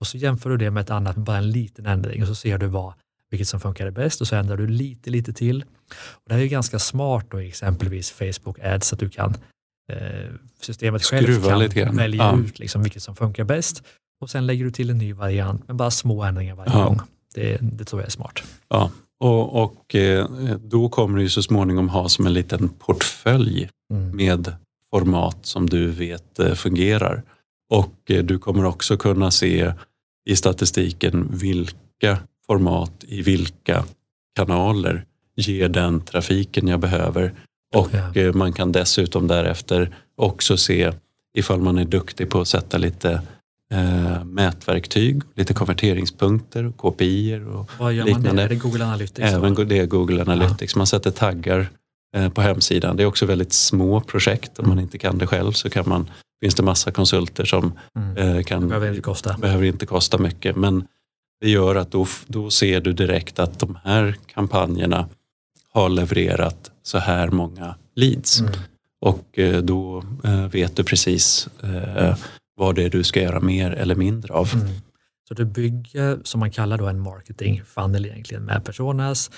och 0.00 0.06
så 0.06 0.16
jämför 0.16 0.50
du 0.50 0.56
det 0.56 0.70
med 0.70 0.80
ett 0.80 0.90
annat 0.90 1.16
med 1.16 1.24
bara 1.24 1.36
en 1.36 1.50
liten 1.50 1.86
ändring 1.86 2.22
och 2.22 2.28
så 2.28 2.34
ser 2.34 2.58
du 2.58 2.66
vad, 2.66 2.94
vilket 3.30 3.48
som 3.48 3.60
funkar 3.60 3.90
bäst 3.90 4.20
och 4.20 4.26
så 4.28 4.36
ändrar 4.36 4.56
du 4.56 4.66
lite, 4.66 5.10
lite 5.10 5.32
till. 5.32 5.62
Och 5.92 6.22
det 6.26 6.32
här 6.34 6.38
är 6.40 6.44
ju 6.44 6.48
ganska 6.50 6.78
smart 6.78 7.26
då 7.30 7.38
exempelvis 7.38 8.10
Facebook 8.10 8.58
Ads 8.58 8.92
att 8.92 8.98
du 8.98 9.08
kan 9.10 9.34
eh, 9.92 10.30
systemet 10.60 11.02
själv 11.02 11.22
Skruva 11.24 11.68
kan 11.68 11.96
välja 11.96 12.24
Ja. 12.24 12.38
ut 12.38 12.58
liksom 12.58 12.82
vilket 12.82 13.02
som 13.02 13.16
funkar 13.16 13.44
bäst 13.44 13.82
och 14.20 14.30
sen 14.30 14.46
lägger 14.46 14.64
du 14.64 14.70
till 14.70 14.90
en 14.90 14.98
ny 14.98 15.12
variant 15.12 15.66
med 15.68 15.76
bara 15.76 15.90
små 15.90 16.22
ändringar 16.24 16.54
varje 16.54 16.72
Ja. 16.72 16.84
gång. 16.84 17.00
Det, 17.34 17.58
det 17.62 17.84
tror 17.84 18.02
jag 18.02 18.06
är 18.06 18.10
smart. 18.10 18.42
Ja, 18.68 18.90
och, 19.20 19.62
och 19.62 19.94
eh, 19.94 20.28
då 20.58 20.88
kommer 20.88 21.18
du 21.18 21.28
så 21.28 21.42
småningom 21.42 21.88
ha 21.88 22.08
som 22.08 22.26
en 22.26 22.32
liten 22.32 22.68
portfölj 22.68 23.68
Mm. 23.92 24.16
med 24.16 24.52
format 24.90 25.38
som 25.46 25.68
du 25.70 25.90
vet 25.90 26.38
eh, 26.38 26.52
fungerar. 26.54 27.22
Och 27.70 27.94
eh, 28.10 28.24
du 28.24 28.38
kommer 28.38 28.64
också 28.64 28.96
kunna 28.96 29.30
se 29.30 29.72
i 30.30 30.36
statistiken 30.36 31.28
vilka 31.32 32.18
format 32.54 32.92
i 33.08 33.22
vilka 33.22 33.84
kanaler 34.36 35.04
ger 35.36 35.68
den 35.68 36.00
trafiken 36.00 36.68
jag 36.68 36.80
behöver. 36.80 37.32
Och 37.74 37.88
Ja. 37.92 38.20
eh, 38.22 38.32
man 38.34 38.52
kan 38.52 38.72
dessutom 38.72 39.26
därefter 39.26 39.90
också 40.16 40.56
se 40.56 40.92
ifall 41.38 41.60
man 41.60 41.78
är 41.78 41.84
duktig 41.84 42.30
på 42.30 42.40
att 42.40 42.48
sätta 42.48 42.78
lite 42.78 43.22
eh, 43.72 44.24
mätverktyg, 44.24 45.22
lite 45.34 45.54
konverteringspunkter, 45.54 46.72
KPI 46.76 47.40
och 47.54 47.70
Vad 47.78 47.92
gör 47.92 48.04
man 48.04 48.06
liknande. 48.06 48.42
det? 48.42 48.44
Är 48.44 48.48
det 48.48 48.54
Google 48.56 48.84
Analytics? 48.84 49.32
Även 49.32 49.54
då? 49.54 49.64
det 49.64 49.78
är 49.78 49.86
Google 49.86 50.22
Analytics. 50.22 50.76
Man 50.76 50.86
sätter 50.86 51.10
taggar 51.10 51.68
eh, 52.16 52.28
på 52.28 52.40
hemsidan. 52.40 52.96
Det 52.96 53.02
är 53.02 53.06
också 53.06 53.26
väldigt 53.26 53.52
små 53.52 54.00
projekt. 54.00 54.58
Om 54.58 54.68
man 54.68 54.78
inte 54.78 54.98
kan 54.98 55.18
det 55.18 55.26
själv 55.26 55.52
så 55.52 55.70
kan 55.70 55.88
man, 55.88 56.10
finns 56.42 56.54
det 56.54 56.62
massa 56.62 56.90
konsulter 56.90 57.44
som 57.44 57.72
Mm. 57.96 58.16
eh, 58.16 58.34
Det 58.36 58.44
kan, 58.44 58.68
behöver 58.68 58.88
inte 58.88 59.00
kosta. 59.02 59.38
behöver 59.38 59.64
inte 59.64 59.86
kosta 59.86 60.18
mycket. 60.18 60.56
Men 60.56 60.84
det 61.40 61.50
gör 61.50 61.74
att 61.74 61.90
då, 61.90 62.06
då 62.26 62.50
ser 62.50 62.80
du 62.80 62.92
direkt 62.92 63.38
att 63.38 63.58
de 63.58 63.78
här 63.84 64.16
kampanjerna 64.26 65.08
har 65.72 65.88
levererat 65.88 66.70
så 66.82 66.98
här 66.98 67.28
många 67.28 67.74
leads. 67.94 68.40
Mm. 68.40 68.52
Och 69.00 69.38
eh, 69.38 69.62
då 69.62 70.04
eh, 70.24 70.46
vet 70.46 70.76
du 70.76 70.84
precis 70.84 71.48
eh, 71.62 72.16
vad 72.56 72.74
det 72.74 72.84
är 72.84 72.90
du 72.90 73.04
ska 73.04 73.22
göra 73.22 73.40
mer 73.40 73.70
eller 73.70 73.94
mindre 73.94 74.34
av. 74.34 74.50
Mm. 74.54 74.68
Så 75.28 75.34
du 75.34 75.44
bygger, 75.44 76.20
som 76.24 76.40
man 76.40 76.50
kallar 76.50 76.78
då 76.78 76.86
en 76.86 77.00
marketing 77.00 77.62
funnel 77.64 78.06
egentligen 78.06 78.44
med 78.44 78.64
personas, 78.64 79.30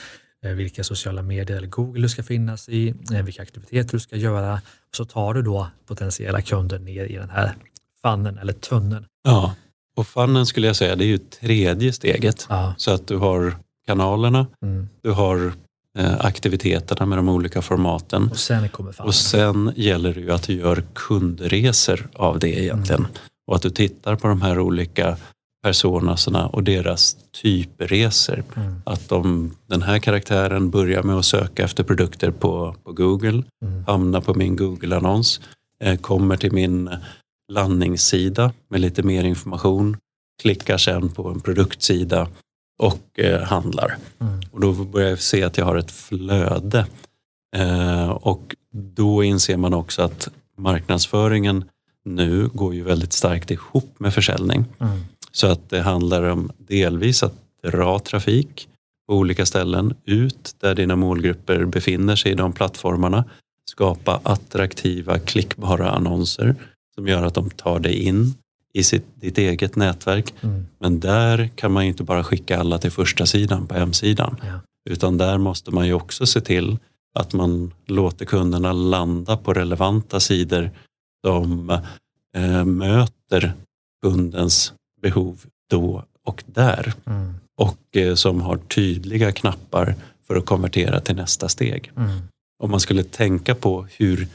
vilka 0.57 0.85
sociala 0.85 1.23
medier 1.23 1.57
eller 1.57 1.69
Google 1.69 2.03
du 2.03 2.09
ska 2.09 2.23
finnas 2.23 2.69
i, 2.69 2.95
vilka 3.25 3.43
aktiviteter 3.43 3.93
du 3.93 4.01
ska 4.01 4.17
göra. 4.17 4.61
Så 4.97 5.05
tar 5.05 5.35
du 5.35 5.43
då 5.43 5.67
potentiella 5.87 6.43
kunder 6.43 6.79
ner 6.79 7.05
i 7.05 7.17
den 7.17 7.31
här 7.31 7.55
funneln 8.03 8.39
eller 8.39 8.53
tunneln. 8.53 9.05
Ja, 9.25 9.55
och 9.97 10.07
funnen 10.07 10.47
skulle 10.47 10.67
jag 10.67 10.77
säga 10.77 10.97
det 10.97 11.05
är 11.05 11.07
ju 11.07 11.19
tredje 11.19 11.93
steget. 11.93 12.47
Ja. 12.49 12.75
Så 12.77 12.91
att 12.91 13.07
du 13.07 13.17
har 13.17 13.57
kanalerna, 13.87 14.47
Mm. 14.63 14.89
du 15.03 15.11
har 15.11 15.53
eh, 15.99 16.25
aktiviteterna 16.27 17.07
med 17.07 17.19
de 17.19 17.29
olika 17.29 17.63
formaten. 17.63 18.29
Och 18.31 18.37
sen 18.39 18.69
kommer 18.69 18.93
funneln. 18.93 19.09
Och 19.09 19.15
sen 19.15 19.73
gäller 19.77 20.15
det 20.15 20.21
ju 20.21 20.31
att 20.33 20.43
du 20.43 20.53
gör 20.55 20.85
kundresor 20.95 22.09
av 22.15 22.39
det 22.39 22.63
egentligen. 22.63 23.07
Och 23.47 23.57
att 23.57 23.63
du 23.63 23.71
tittar 23.71 24.17
på 24.17 24.29
de 24.29 24.43
här 24.43 24.59
olika 24.61 25.17
personaserna 25.63 26.47
och 26.47 26.63
deras 26.63 27.17
typresor. 27.43 28.45
Mm. 28.57 28.83
Att 28.87 29.09
de, 29.09 29.55
den 29.67 29.83
här 29.83 29.99
karaktären 29.99 30.71
börjar 30.71 31.03
med 31.03 31.17
att 31.17 31.25
söka 31.25 31.65
efter 31.65 31.85
produkter 31.85 32.31
på, 32.31 32.77
på 32.85 32.93
Google, 32.93 33.43
Mm. 33.65 33.85
hamnar 33.87 34.21
på 34.21 34.35
min 34.35 34.57
Google-annons, 34.57 35.41
eh, 35.85 35.97
kommer 35.97 36.37
till 36.37 36.53
min 36.53 36.91
landningssida 37.53 38.53
med 38.69 38.81
lite 38.81 39.03
mer 39.03 39.25
information, 39.25 39.97
klickar 40.43 40.79
sen 40.79 41.09
på 41.09 41.29
en 41.29 41.41
produktsida 41.41 42.29
och 42.79 43.21
eh, 43.21 43.43
handlar. 43.43 43.97
Mm. 44.21 44.41
Och 44.51 44.61
då 44.61 44.73
börjar 44.73 45.11
jag 45.11 45.19
se 45.19 45.43
att 45.43 45.59
jag 45.59 45.65
har 45.65 45.77
ett 45.77 45.91
flöde. 45.91 46.87
Eh, 47.57 48.11
och 48.11 48.57
då 48.73 49.25
inser 49.25 49.57
man 49.57 49.75
också 49.75 50.03
att 50.03 50.29
marknadsföringen 50.59 51.65
nu 52.05 52.49
går 52.49 52.75
ju 52.75 52.83
väldigt 52.83 53.13
starkt 53.13 53.51
ihop 53.51 53.95
med 53.99 54.15
försäljning. 54.15 54.65
Mm. 54.81 54.99
Så 55.33 55.47
att 55.47 55.71
det 55.71 55.81
handlar 55.81 56.23
om 56.23 56.51
delvis 56.59 57.23
att 57.23 57.35
dra 57.63 57.99
trafik 57.99 58.69
på 59.09 59.15
olika 59.15 59.47
ställen 59.47 59.95
ut 60.05 60.55
där 60.61 60.75
dina 60.75 60.97
målgrupper 60.97 61.65
befinner 61.65 62.17
sig 62.17 62.33
i 62.33 62.35
de 62.35 62.53
plattformarna. 62.53 63.25
Skapa 63.71 64.21
attraktiva 64.23 65.19
klickbara 65.19 65.91
annonser 65.91 66.57
som 66.95 67.07
gör 67.07 67.23
att 67.23 67.35
de 67.35 67.51
tar 67.51 67.79
dig 67.79 67.95
in 67.95 68.35
i 68.75 68.83
sitt, 68.83 69.07
ditt 69.15 69.39
eget 69.39 69.77
nätverk. 69.77 70.35
Mm. 70.41 70.67
Men 70.79 71.01
där 71.01 71.51
kan 71.55 71.73
man 71.73 71.85
ju 71.85 71.89
inte 71.89 72.05
bara 72.05 72.25
skicka 72.25 72.59
alla 72.59 72.79
till 72.79 72.91
första 72.91 73.27
sidan 73.27 73.67
på 73.67 73.75
hemsidan. 73.75 74.37
Ja. 74.43 74.61
Utan 74.91 75.19
där 75.19 75.39
måste 75.39 75.71
man 75.71 75.87
ju 75.87 75.93
också 75.93 76.27
se 76.27 76.41
till 76.41 76.79
att 77.15 77.33
man 77.33 77.75
låter 77.87 78.25
kunderna 78.25 78.73
landa 78.73 79.37
på 79.37 79.53
relevanta 79.53 80.21
sidor 80.21 80.71
som 81.27 81.71
eh, 82.37 82.65
möter 82.65 83.53
kundens 84.03 84.73
behov 85.03 85.45
då 85.71 86.05
och 86.25 86.45
där. 86.47 86.95
Mm. 87.07 87.35
Och 87.57 87.97
eh, 87.97 88.15
som 88.15 88.41
har 88.41 88.57
tydliga 88.57 89.33
knappar 89.33 89.95
för 90.27 90.37
att 90.37 90.47
konvertera 90.47 91.01
till 91.01 91.17
nästa 91.17 91.49
steg. 91.49 91.93
Mm. 91.97 92.11
Om 92.63 92.71
man 92.71 92.81
skulle 92.81 93.05
tänka 93.05 93.55
på 93.55 93.87
hur 93.91 94.29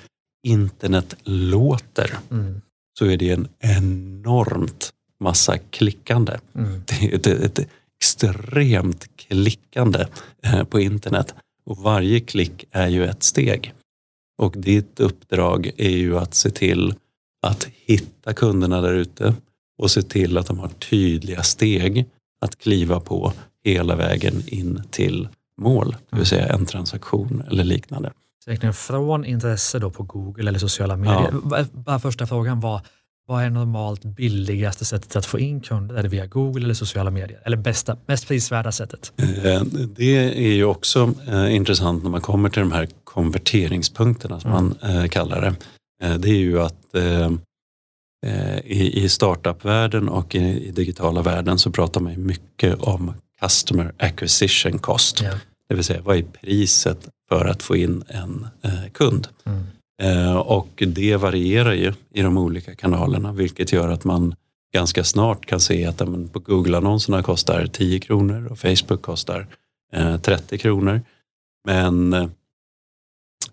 internet 0.43 1.15
låter 1.23 2.17
Mm. 2.31 2.61
så 2.99 3.05
är 3.05 3.17
det 3.17 3.29
en 3.29 3.47
enormt 3.59 4.93
massa 5.19 5.57
klickande. 5.57 6.37
Mm. 6.55 6.83
Det 6.85 7.05
är 7.05 7.15
ett, 7.15 7.27
ett 7.27 7.67
extremt 7.99 9.07
klickande 9.15 10.05
eh, 10.43 10.63
på 10.63 10.79
internet 10.79 11.35
och 11.65 11.77
varje 11.77 12.19
klick 12.19 12.65
är 12.71 12.87
ju 12.87 13.05
ett 13.05 13.23
steg. 13.23 13.73
Och 14.37 14.53
ditt 14.57 14.99
uppdrag 14.99 15.71
är 15.77 15.97
ju 15.97 16.17
att 16.17 16.33
se 16.33 16.49
till 16.49 16.93
att 17.41 17.67
hitta 17.85 18.33
kunderna 18.33 18.81
där 18.81 18.93
ute 18.93 19.35
och 19.77 19.91
se 19.91 20.01
till 20.01 20.37
att 20.37 20.47
de 20.47 20.59
har 20.59 20.67
tydliga 20.67 21.43
steg 21.43 22.05
att 22.41 22.57
kliva 22.57 22.99
på 22.99 23.33
hela 23.63 23.95
vägen 23.95 24.43
in 24.47 24.83
till 24.91 25.27
mål, 25.61 25.95
det 26.09 26.15
vill 26.17 26.25
säga 26.25 26.47
en 26.53 26.65
transaktion 26.65 27.43
eller 27.47 27.63
liknande. 27.63 28.11
Egentligen 28.47 28.73
från 28.73 29.25
intresse 29.25 29.79
då 29.79 29.89
på 29.89 30.03
Google 30.03 30.49
eller 30.49 30.59
sociala 30.59 30.95
medier. 30.95 31.31
Bara- 31.43 31.65
Bara 31.73 31.99
första 31.99 32.27
frågan 32.27 32.59
var, 32.59 32.81
vad 33.27 33.43
är 33.43 33.49
normalt 33.49 34.03
billigaste 34.05 34.85
sättet 34.85 35.15
att 35.15 35.25
få 35.25 35.39
in 35.39 35.61
kunder? 35.61 35.95
Är 35.95 36.03
det 36.03 36.09
via 36.09 36.25
Google 36.25 36.63
eller 36.65 36.73
sociala 36.73 37.11
medier? 37.11 37.41
Eller 37.45 37.57
bästa, 37.57 37.97
mest 38.05 38.27
prisvärda 38.27 38.71
sättet? 38.71 39.13
Eh, 39.17 39.61
Det 39.95 40.17
är 40.47 40.53
ju 40.53 40.65
också 40.65 41.13
eh, 41.27 41.55
intressant 41.55 42.03
när 42.03 42.09
man 42.09 42.21
kommer 42.21 42.49
till 42.49 42.59
de 42.59 42.71
här 42.71 42.87
konverteringspunkterna 43.03 44.39
som 44.39 44.51
man 44.51 44.75
eh, 44.83 45.07
kallar 45.07 45.41
det. 45.41 45.55
Det 46.17 46.29
är 46.29 46.35
ju 46.35 46.61
att 46.61 46.95
i 48.65 49.09
startupvärlden 49.09 50.09
och 50.09 50.35
i 50.35 50.71
digitala 50.71 51.21
världen 51.21 51.59
så 51.59 51.71
pratar 51.71 52.01
man 52.01 52.25
mycket 52.25 52.75
om 52.81 53.13
customer 53.41 53.93
acquisition 53.97 54.79
cost. 54.79 55.21
Ja. 55.21 55.31
Det 55.69 55.75
vill 55.75 55.83
säga 55.83 56.01
vad 56.01 56.17
är 56.17 56.21
priset 56.23 57.09
för 57.29 57.45
att 57.45 57.63
få 57.63 57.75
in 57.75 58.03
en 58.07 58.47
eh, 58.61 58.91
kund? 58.93 59.27
Mm. 59.43 59.63
Eh, 60.01 60.37
och 60.37 60.83
det 60.87 61.15
varierar 61.15 61.73
ju 61.73 61.93
i 62.13 62.21
de 62.21 62.37
olika 62.37 62.75
kanalerna 62.75 63.31
vilket 63.31 63.71
gör 63.71 63.89
att 63.89 64.03
man 64.03 64.35
ganska 64.73 65.03
snart 65.03 65.45
kan 65.45 65.59
se 65.59 65.85
att 65.85 65.99
ja, 65.99 66.05
men 66.05 66.27
på 66.27 66.39
Google-annonserna 66.39 67.23
kostar 67.23 67.67
10 67.67 67.99
kronor 67.99 68.47
och 68.51 68.59
Facebook 68.59 69.01
kostar 69.01 69.47
eh, 69.93 70.17
30 70.17 70.57
kronor. 70.57 71.01
Men 71.65 72.13
eh, 72.13 72.29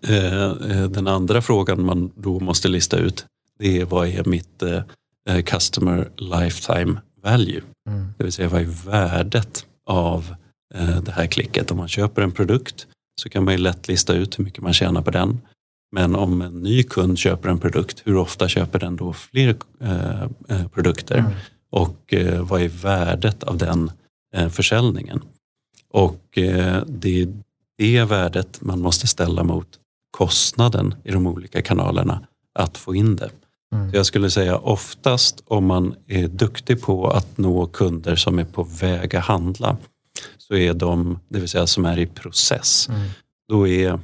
eh, 0.07 0.89
den 0.89 1.07
andra 1.07 1.41
frågan 1.41 1.85
man 1.85 2.11
då 2.15 2.39
måste 2.39 2.67
lista 2.67 2.97
ut 2.97 3.25
det 3.59 3.81
är 3.81 3.85
vad 3.85 4.07
är 4.07 4.23
mitt 4.23 4.63
eh, 4.63 5.41
customer 5.45 6.09
lifetime 6.17 7.01
value? 7.23 7.61
Mm. 7.89 8.13
Det 8.17 8.23
vill 8.23 8.33
säga 8.33 8.49
vad 8.49 8.61
är 8.61 8.85
värdet 8.85 9.65
av 9.85 10.35
det 11.03 11.11
här 11.11 11.27
klicket? 11.27 11.71
Om 11.71 11.77
man 11.77 11.87
köper 11.87 12.21
en 12.21 12.31
produkt 12.31 12.87
så 13.21 13.29
kan 13.29 13.43
man 13.43 13.53
ju 13.53 13.57
lätt 13.57 13.87
lista 13.87 14.13
ut 14.13 14.39
hur 14.39 14.43
mycket 14.43 14.63
man 14.63 14.73
tjänar 14.73 15.01
på 15.01 15.11
den. 15.11 15.41
Men 15.91 16.15
om 16.15 16.41
en 16.41 16.59
ny 16.59 16.83
kund 16.83 17.19
köper 17.19 17.49
en 17.49 17.59
produkt, 17.59 18.01
hur 18.05 18.17
ofta 18.17 18.47
köper 18.47 18.79
den 18.79 18.95
då 18.95 19.13
fler 19.13 19.55
eh, 19.81 20.23
eh, 20.49 20.67
produkter? 20.73 21.17
Mm. 21.17 21.31
Och 21.69 22.13
eh, 22.13 22.41
vad 22.41 22.61
är 22.61 22.67
värdet 22.67 23.43
av 23.43 23.57
den 23.57 23.91
eh, 24.35 24.49
försäljningen? 24.49 25.21
Och 25.91 26.37
eh, 26.37 26.83
det 26.87 27.21
är 27.21 27.33
det 27.77 28.03
värdet 28.03 28.61
man 28.61 28.81
måste 28.81 29.07
ställa 29.07 29.43
mot 29.43 29.79
kostnaden 30.11 30.95
i 31.03 31.11
de 31.11 31.27
olika 31.27 31.61
kanalerna 31.61 32.27
att 32.59 32.77
få 32.77 32.95
in 32.95 33.15
det. 33.15 33.29
Mm. 33.73 33.91
Jag 33.93 34.05
skulle 34.05 34.29
säga 34.29 34.57
oftast 34.57 35.43
om 35.45 35.65
man 35.65 35.95
är 36.07 36.27
duktig 36.27 36.81
på 36.81 37.07
att 37.07 37.37
nå 37.37 37.65
kunder 37.65 38.15
som 38.15 38.39
är 38.39 38.45
på 38.45 38.63
väg 38.63 39.15
att 39.15 39.25
handla 39.25 39.77
så 40.37 40.55
är 40.55 40.73
de, 40.73 41.19
det 41.29 41.39
vill 41.39 41.49
säga 41.49 41.67
som 41.67 41.85
är 41.85 41.99
i 41.99 42.05
process, 42.05 42.89
Mm. 42.89 43.09
då 43.49 43.67
är 43.67 43.99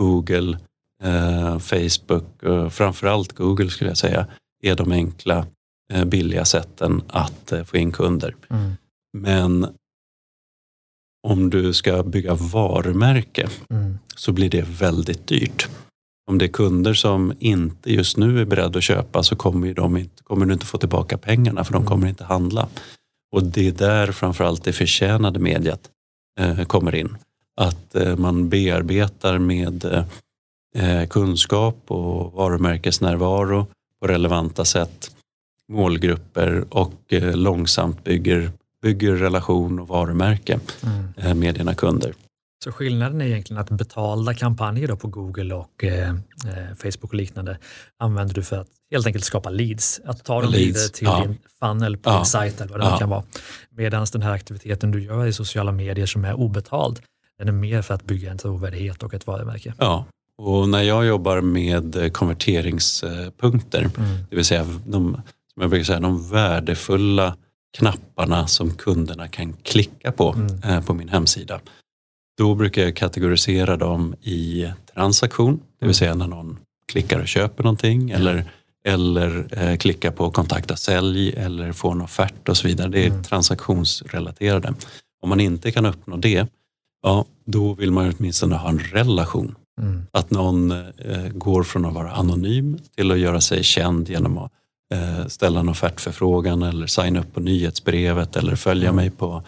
Google, 0.00 0.58
eh, 1.02 1.58
Facebook, 1.58 2.42
och 2.42 2.72
framförallt 2.72 3.32
Google 3.32 3.70
skulle 3.70 3.90
jag 3.90 3.98
säga, 3.98 4.26
är 4.62 4.74
de 4.76 4.92
enkla 4.92 5.46
eh, 5.92 6.04
billiga 6.04 6.44
sätten 6.44 7.02
att 7.08 7.52
eh, 7.52 7.64
få 7.64 7.76
in 7.76 7.92
kunder. 7.92 8.36
Mm. 8.50 8.72
Men 9.18 9.66
om 11.28 11.50
du 11.50 11.72
ska 11.72 12.02
bygga 12.02 12.34
varumärke 12.34 13.48
Mm. 13.70 13.98
så 14.16 14.32
blir 14.32 14.50
det 14.50 14.62
väldigt 14.68 15.26
dyrt. 15.26 15.68
Om 16.30 16.38
det 16.38 16.44
är 16.44 16.48
kunder 16.48 16.94
som 16.94 17.32
inte 17.38 17.92
just 17.92 18.16
nu 18.16 18.40
är 18.40 18.44
beredda 18.44 18.78
att 18.78 18.84
köpa 18.84 19.22
så 19.22 19.36
kommer, 19.36 19.74
de 19.74 19.96
inte, 19.96 20.22
kommer 20.22 20.46
du 20.46 20.52
inte 20.52 20.66
få 20.66 20.78
tillbaka 20.78 21.18
pengarna 21.18 21.64
för 21.64 21.72
de 21.72 21.76
Mm. 21.76 21.88
kommer 21.88 22.06
inte 22.08 22.24
handla. 22.24 22.68
Och 23.32 23.42
det 23.42 23.68
är 23.68 23.72
där 23.72 24.12
framförallt 24.12 24.64
det 24.64 24.72
förtjänade 24.72 25.38
mediet 25.38 25.90
eh, 26.40 26.64
kommer 26.64 26.94
in. 26.94 27.16
Att 27.56 27.94
eh, 27.94 28.16
man 28.16 28.48
bearbetar 28.48 29.38
med 29.38 30.04
eh, 30.74 31.06
kunskap 31.08 31.76
och 31.86 32.32
varumärkesnärvaro 32.32 33.66
på 34.00 34.06
relevanta 34.06 34.64
sätt, 34.64 35.10
målgrupper 35.72 36.64
och 36.70 37.12
långsamt 37.34 38.04
bygger, 38.04 38.50
bygger 38.82 39.12
relation 39.12 39.78
och 39.78 39.88
varumärke 39.88 40.60
Mm. 41.18 41.38
med 41.38 41.54
dina 41.54 41.74
kunder. 41.74 42.14
Så 42.64 42.72
skillnaden 42.72 43.20
är 43.20 43.24
egentligen 43.26 43.60
att 43.62 43.70
betalda 43.70 44.34
kampanjer 44.34 44.88
då 44.88 44.96
på 44.96 45.08
Google 45.08 45.54
och 45.54 45.84
eh, 45.84 46.08
eh, 46.10 46.14
Facebook 46.82 47.04
och 47.04 47.14
liknande 47.14 47.58
använder 47.98 48.34
du 48.34 48.42
för 48.42 48.58
att 48.58 48.68
helt 48.90 49.06
enkelt 49.06 49.24
skapa 49.24 49.50
leads. 49.50 50.00
Att 50.04 50.24
ta 50.24 50.42
dem 50.42 50.52
vidare 50.52 50.88
till 50.88 51.04
ja. 51.06 51.22
din 51.26 51.38
funnel 51.60 51.96
på 51.96 52.10
Ja. 52.10 52.16
din 52.16 52.24
sajt 52.26 52.60
eller 52.60 52.72
vad 52.72 52.80
det 52.80 52.86
Ja. 52.86 52.98
kan 52.98 53.08
vara. 53.08 53.22
Medan 53.70 54.06
den 54.12 54.22
här 54.22 54.30
aktiviteten 54.32 54.90
du 54.90 55.02
gör 55.04 55.26
i 55.26 55.32
sociala 55.32 55.72
medier 55.72 56.06
som 56.06 56.24
är 56.24 56.34
obetald, 56.34 57.00
den 57.38 57.48
är 57.48 57.52
mer 57.52 57.82
för 57.82 57.94
att 57.94 58.04
bygga 58.04 58.30
en 58.30 58.38
trovärdighet 58.38 59.02
och 59.02 59.14
ett 59.14 59.26
varumärke. 59.26 59.74
Ja, 59.78 60.04
och 60.38 60.68
när 60.68 60.82
jag 60.82 61.06
jobbar 61.06 61.40
med 61.40 61.96
eh, 61.96 62.08
konverteringspunkter, 62.08 63.80
Mm. 63.80 64.16
det 64.30 64.36
vill 64.36 64.44
säga 64.44 64.64
de, 64.86 65.12
som 65.54 65.60
jag 65.62 65.70
brukar 65.70 65.84
säga, 65.84 66.00
de 66.00 66.30
värdefulla 66.30 67.36
knapparna 67.78 68.46
som 68.46 68.70
kunderna 68.70 69.28
kan 69.28 69.52
klicka 69.52 70.12
på 70.12 70.32
Mm. 70.32 70.62
eh, 70.62 70.84
på 70.84 70.94
min 70.94 71.08
hemsida. 71.08 71.60
Då 72.38 72.54
brukar 72.54 72.82
jag 72.82 72.96
kategorisera 72.96 73.76
dem 73.76 74.14
i 74.22 74.66
transaktion, 74.94 75.60
det 75.80 75.86
vill 75.86 75.94
säga 75.94 76.14
när 76.14 76.26
någon 76.26 76.58
klickar 76.92 77.20
och 77.20 77.28
köper 77.28 77.62
någonting 77.64 78.10
eller, 78.10 78.44
eller 78.88 79.46
eh, 79.62 79.76
klickar 79.76 80.10
på 80.10 80.30
kontakta 80.30 80.76
sälj 80.76 81.30
eller 81.36 81.72
får 81.72 81.92
en 81.92 82.00
offert 82.02 82.48
och 82.48 82.56
så 82.56 82.68
vidare. 82.68 82.88
Det 82.88 83.02
är 83.06 83.10
Mm. 83.10 83.22
transaktionsrelaterade. 83.24 84.74
Om 85.22 85.28
man 85.28 85.40
inte 85.40 85.72
kan 85.72 85.86
uppnå 85.86 86.16
det, 86.16 86.46
ja, 87.02 87.24
då 87.44 87.74
vill 87.74 87.90
man 87.92 88.14
åtminstone 88.18 88.56
ha 88.56 88.68
en 88.68 88.78
relation. 88.78 89.54
Mm. 89.80 90.02
Att 90.10 90.30
någon 90.30 90.70
eh, 90.70 91.28
går 91.34 91.62
från 91.62 91.84
att 91.84 91.94
vara 91.94 92.12
anonym 92.12 92.78
till 92.96 93.10
att 93.12 93.18
göra 93.18 93.40
sig 93.40 93.62
känd 93.62 94.08
genom 94.08 94.38
att 94.38 94.52
eh, 94.94 95.26
ställa 95.26 95.60
en 95.60 95.68
offertförfrågan 95.68 96.62
eller 96.62 96.86
signa 96.86 97.20
upp 97.20 97.34
på 97.34 97.40
nyhetsbrevet 97.40 98.36
eller 98.36 98.56
följa 98.56 98.88
Mm. 98.88 98.96
mig 98.96 99.10
på, 99.10 99.42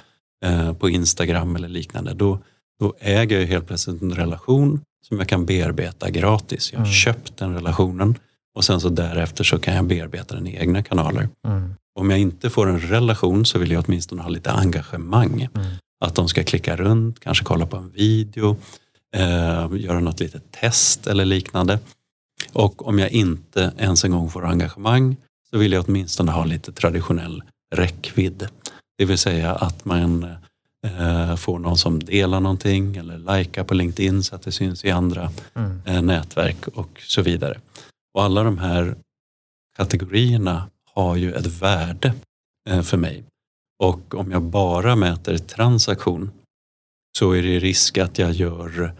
eh, 0.44 0.72
på 0.72 0.88
Instagram 0.90 1.56
eller 1.56 1.68
liknande. 1.68 2.14
Då, 2.14 2.38
då 2.80 2.94
äger 3.00 3.40
jag 3.40 3.46
helt 3.46 3.66
plötsligt 3.66 4.02
en 4.02 4.12
relation 4.14 4.80
som 5.08 5.18
jag 5.18 5.28
kan 5.28 5.46
bearbeta 5.46 6.10
gratis. 6.10 6.72
Jag 6.72 6.78
har 6.78 6.86
Mm. 6.86 6.94
köpt 6.94 7.36
den 7.36 7.54
relationen 7.54 8.14
och 8.54 8.64
sen 8.64 8.80
så 8.80 8.88
därefter 8.88 9.44
så 9.44 9.58
kan 9.58 9.74
jag 9.74 9.84
bearbeta 9.84 10.34
den 10.34 10.46
i 10.46 10.56
egna 10.56 10.82
kanaler. 10.82 11.28
Mm. 11.46 11.74
Om 11.98 12.10
jag 12.10 12.18
inte 12.18 12.50
får 12.50 12.68
en 12.68 12.80
relation 12.80 13.44
så 13.46 13.58
vill 13.58 13.70
jag 13.70 13.84
åtminstone 13.86 14.22
ha 14.22 14.28
lite 14.28 14.50
engagemang. 14.52 15.48
Mm. 15.54 15.66
Att 16.04 16.14
de 16.14 16.28
ska 16.28 16.44
klicka 16.44 16.76
runt, 16.76 17.20
kanske 17.20 17.44
kolla 17.44 17.66
på 17.66 17.76
en 17.76 17.90
video, 17.90 18.56
eh, 19.16 19.68
göra 19.72 20.00
något 20.00 20.20
litet 20.20 20.52
test 20.52 21.06
eller 21.06 21.24
liknande. 21.24 21.78
Och 22.52 22.88
om 22.88 22.98
jag 22.98 23.10
inte 23.10 23.72
ens 23.78 24.04
en 24.04 24.10
gång 24.10 24.30
får 24.30 24.46
engagemang 24.46 25.16
så 25.50 25.58
vill 25.58 25.72
jag 25.72 25.84
åtminstone 25.88 26.32
ha 26.32 26.44
lite 26.44 26.72
traditionell 26.72 27.42
räckvidd. 27.74 28.48
Det 28.98 29.04
vill 29.04 29.18
säga 29.18 29.54
att 29.54 29.84
man 29.84 30.26
eh, 30.86 31.36
får 31.36 31.58
någon 31.58 31.78
som 31.78 32.04
delar 32.04 32.40
någonting 32.40 32.96
eller 32.96 33.38
likar 33.38 33.64
på 33.64 33.74
LinkedIn 33.74 34.22
så 34.22 34.34
att 34.34 34.42
det 34.42 34.52
syns 34.52 34.84
i 34.84 34.90
andra 34.90 35.30
Mm. 35.54 35.80
eh, 35.84 36.02
nätverk 36.02 36.68
och 36.68 37.00
så 37.06 37.22
vidare. 37.22 37.58
Och 38.14 38.22
alla 38.22 38.42
de 38.42 38.58
här 38.58 38.96
kategorierna 39.76 40.70
har 40.94 41.16
ju 41.16 41.32
ett 41.32 41.46
värde 41.46 42.14
eh, 42.70 42.82
för 42.82 42.96
mig. 42.96 43.24
Och 43.82 44.14
om 44.14 44.32
jag 44.32 44.42
bara 44.42 44.96
mäter 44.96 45.38
transaktion 45.38 46.30
så 47.18 47.32
är 47.32 47.42
det 47.42 47.58
risk 47.58 47.98
att 47.98 48.18
jag 48.18 48.32
gör 48.32 48.94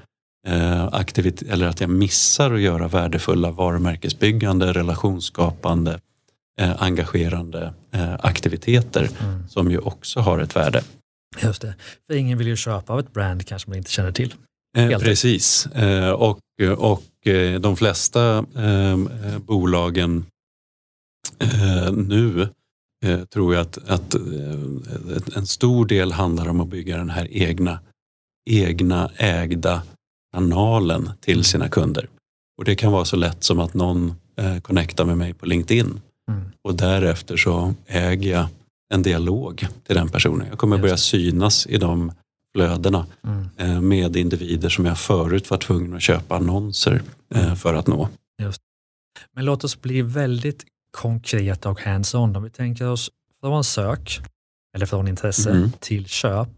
eh, 0.46 0.84
aktivit- 0.92 1.42
eller 1.52 1.66
att 1.68 1.80
jag 1.80 1.90
missar 1.90 2.52
att 2.54 2.60
göra 2.60 2.88
värdefulla 2.88 3.50
varumärkesbyggande, 3.50 4.72
relationsskapande, 4.72 6.00
engagerande 6.78 7.74
aktiviteter 8.20 9.08
Mm. 9.20 9.48
som 9.48 9.70
ju 9.70 9.78
också 9.78 10.20
har 10.20 10.38
ett 10.38 10.56
värde. 10.56 10.82
Just 11.42 11.62
det. 11.62 11.74
För 12.06 12.16
ingen 12.16 12.38
vill 12.38 12.46
ju 12.46 12.56
köpa 12.56 12.92
av 12.92 13.00
ett 13.00 13.12
brand 13.12 13.46
kanske 13.46 13.70
man 13.70 13.78
inte 13.78 13.90
känner 13.90 14.12
till. 14.12 14.34
Eh, 14.76 14.98
precis, 14.98 15.66
eh, 15.66 16.10
och, 16.10 16.40
och 16.78 17.26
eh, 17.26 17.60
de 17.60 17.76
flesta 17.76 18.46
eh, 18.56 18.92
eh, 18.92 19.38
bolagen 19.38 20.26
eh, 21.38 21.92
nu 21.92 22.48
eh, 23.04 23.24
tror 23.24 23.54
jag 23.54 23.62
att, 23.62 23.78
att 23.90 24.14
en 25.36 25.46
stor 25.46 25.86
del 25.86 26.12
handlar 26.12 26.48
om 26.48 26.60
att 26.60 26.68
bygga 26.68 26.96
den 26.96 27.10
här 27.10 27.28
egna, 27.30 27.80
egna 28.50 29.10
ägda 29.16 29.82
kanalen 30.34 31.10
till 31.20 31.44
sina 31.44 31.68
kunder. 31.68 32.08
Och 32.58 32.64
det 32.64 32.74
kan 32.74 32.92
vara 32.92 33.04
så 33.04 33.16
lätt 33.16 33.44
som 33.44 33.60
att 33.60 33.74
någon 33.74 34.14
connectar 34.62 35.04
med 35.04 35.18
mig 35.18 35.34
på 35.34 35.46
LinkedIn 35.46 36.00
mm. 36.30 36.44
och 36.62 36.74
därefter 36.74 37.36
så 37.36 37.74
äger 37.86 38.30
jag 38.30 38.46
en 38.94 39.02
dialog 39.02 39.66
till 39.86 39.96
den 39.96 40.08
personen. 40.08 40.46
Jag 40.48 40.58
kommer 40.58 40.78
börja 40.78 40.96
synas 40.96 41.66
i 41.66 41.76
de 41.76 42.12
flödena 42.54 43.06
mm. 43.24 43.48
eh, 43.56 43.80
med 43.80 44.16
individer 44.16 44.68
som 44.68 44.86
jag 44.86 44.98
förut 44.98 45.50
var 45.50 45.58
tvungen 45.58 45.94
att 45.94 46.02
köpa 46.02 46.36
annonser 46.36 47.02
eh, 47.34 47.44
mm. 47.44 47.56
för 47.56 47.74
att 47.74 47.86
nå. 47.86 48.08
Just. 48.42 48.62
Men 49.34 49.44
låt 49.44 49.64
oss 49.64 49.80
bli 49.80 50.02
väldigt 50.02 50.64
konkreta 50.90 51.70
och 51.70 51.80
hands-on. 51.80 52.36
Om 52.36 52.42
vi 52.42 52.50
tänker 52.50 52.86
oss 52.86 53.10
från 53.40 53.64
sök 53.64 54.20
eller 54.74 54.86
från 54.86 55.08
intresse 55.08 55.50
mm. 55.50 55.70
till 55.80 56.06
köp. 56.06 56.48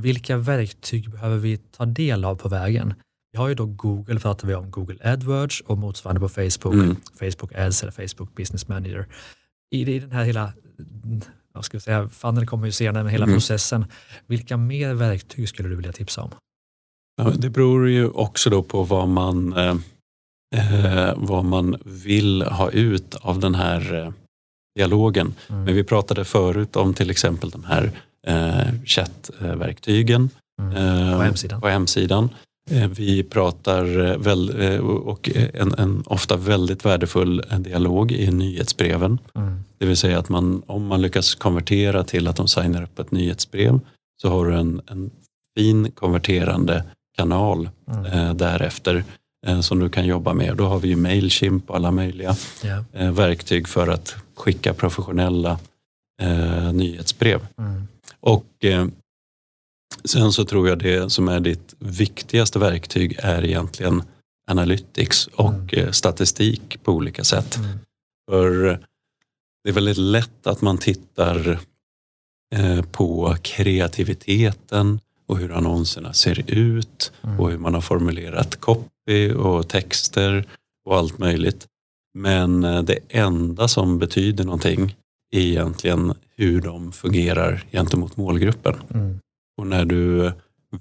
Vilka 0.00 0.36
verktyg 0.36 1.10
behöver 1.10 1.36
vi 1.36 1.56
ta 1.56 1.84
del 1.84 2.24
av 2.24 2.36
på 2.36 2.48
vägen? 2.48 2.94
Vi 3.32 3.38
har 3.38 3.48
ju 3.48 3.54
då 3.54 3.66
Google, 3.66 4.20
pratar 4.20 4.48
vi 4.48 4.54
om 4.54 4.70
Google 4.70 5.12
AdWords 5.12 5.60
och 5.60 5.78
motsvarande 5.78 6.20
på 6.20 6.28
Facebook, 6.28 6.74
mm. 6.74 6.96
Facebook 7.14 7.54
Ads 7.54 7.82
eller 7.82 7.92
Facebook 7.92 8.34
Business 8.36 8.68
Manager. 8.68 9.06
I 9.70 9.98
den 9.98 10.12
här 10.12 10.24
hela 10.24 10.52
vad 11.54 11.64
ska 11.64 11.74
jag 11.74 11.82
säga, 11.82 12.08
funnel 12.08 12.46
kommer 12.46 12.66
ju 12.66 12.72
senare 12.72 13.02
med 13.02 13.12
hela 13.12 13.24
mm. 13.24 13.36
processen. 13.36 13.86
Vilka 14.26 14.56
mer 14.56 14.94
verktyg 14.94 15.48
skulle 15.48 15.68
du 15.68 15.76
vilja 15.76 15.92
tipsa 15.92 16.22
om? 16.22 16.30
Ja, 17.16 17.30
det 17.30 17.50
beror 17.50 17.88
ju 17.88 18.08
också 18.08 18.50
då 18.50 18.62
på 18.62 18.82
vad 18.82 19.08
man, 19.08 19.52
eh, 19.52 19.76
eh, 20.56 21.14
vad 21.16 21.44
man 21.44 21.76
vill 21.84 22.42
ha 22.42 22.70
ut 22.70 23.14
av 23.14 23.40
den 23.40 23.54
här 23.54 23.94
eh, 23.94 24.12
dialogen. 24.76 25.34
Mm. 25.48 25.64
Men 25.64 25.74
vi 25.74 25.84
pratade 25.84 26.24
förut 26.24 26.76
om 26.76 26.94
till 26.94 27.10
exempel 27.10 27.50
de 27.50 27.64
här 27.64 27.92
eh, 28.26 28.84
chattverktygen 28.84 30.30
mm. 30.60 30.74
på 31.18 31.22
hemsidan. 31.22 31.60
På 31.60 31.68
hemsidan. 31.68 32.30
Eh, 32.70 32.88
vi 32.88 33.22
pratar 33.22 34.06
eh, 34.06 34.18
väl, 34.18 34.62
eh, 34.62 34.78
och 34.80 35.30
en, 35.54 35.74
en, 35.74 36.02
ofta 36.06 36.36
väldigt 36.36 36.84
värdefull 36.84 37.42
dialog 37.58 38.12
i 38.12 38.30
nyhetsbreven. 38.30 39.18
Mm. 39.34 39.64
Det 39.78 39.86
vill 39.86 39.96
säga 39.96 40.18
att 40.18 40.28
man, 40.28 40.62
om 40.66 40.86
man 40.86 41.02
lyckas 41.02 41.34
konvertera 41.34 42.04
till 42.04 42.28
att 42.28 42.36
de 42.36 42.48
signar 42.48 42.82
upp 42.82 42.98
ett 42.98 43.10
nyhetsbrev 43.10 43.80
så 44.22 44.28
har 44.28 44.46
du 44.46 44.54
en, 44.54 44.80
en 44.86 45.10
fin 45.58 45.90
konverterande 45.90 46.84
kanal 47.16 47.68
mm. 47.88 48.04
eh, 48.04 48.34
därefter 48.34 49.04
eh, 49.46 49.60
som 49.60 49.78
du 49.78 49.88
kan 49.88 50.06
jobba 50.06 50.34
med. 50.34 50.56
Då 50.56 50.66
har 50.66 50.78
vi 50.78 50.88
ju 50.88 50.96
Mailchimp 50.96 51.70
och 51.70 51.76
alla 51.76 51.90
möjliga 51.90 52.36
yeah. 52.64 52.84
eh, 52.92 53.12
verktyg 53.12 53.68
för 53.68 53.88
att 53.88 54.16
skicka 54.34 54.74
professionella 54.74 55.58
nyhetsbrev. 56.72 57.46
Mm. 57.58 57.88
Och 58.20 58.46
Sen 60.04 60.32
så 60.32 60.44
tror 60.44 60.68
jag 60.68 60.78
det 60.78 61.12
som 61.12 61.28
är 61.28 61.40
ditt 61.40 61.74
viktigaste 61.78 62.58
verktyg 62.58 63.16
är 63.18 63.44
egentligen 63.44 64.02
analytics 64.46 65.26
och 65.26 65.52
mm. 65.52 65.68
Eh, 65.72 65.90
statistik 65.90 66.82
på 66.82 66.92
olika 66.92 67.24
sätt. 67.24 67.56
Mm. 67.56 67.78
För 68.30 68.80
det 69.64 69.70
är 69.70 69.72
väldigt 69.72 69.96
lätt 69.96 70.46
att 70.46 70.60
man 70.60 70.78
tittar 70.78 71.58
eh, 72.54 72.82
på 72.82 73.36
kreativiteten 73.42 75.00
och 75.26 75.38
hur 75.38 75.52
annonserna 75.52 76.12
ser 76.12 76.50
ut 76.50 77.12
mm. 77.22 77.40
och 77.40 77.50
hur 77.50 77.58
man 77.58 77.74
har 77.74 77.80
formulerat 77.80 78.60
copy 78.60 79.32
och 79.32 79.68
texter 79.68 80.48
och 80.84 80.96
allt 80.96 81.18
möjligt. 81.18 81.66
Men 82.14 82.64
eh, 82.64 82.82
det 82.82 82.98
enda 83.08 83.68
som 83.68 83.98
betyder 83.98 84.44
någonting 84.44 84.96
är 85.30 85.40
egentligen 85.40 86.14
hur 86.36 86.60
de 86.60 86.92
fungerar 86.92 87.64
gentemot 87.72 88.16
målgruppen. 88.16 88.74
Mm. 88.94 89.18
Och 89.56 89.66
när 89.66 89.84
du 89.84 90.32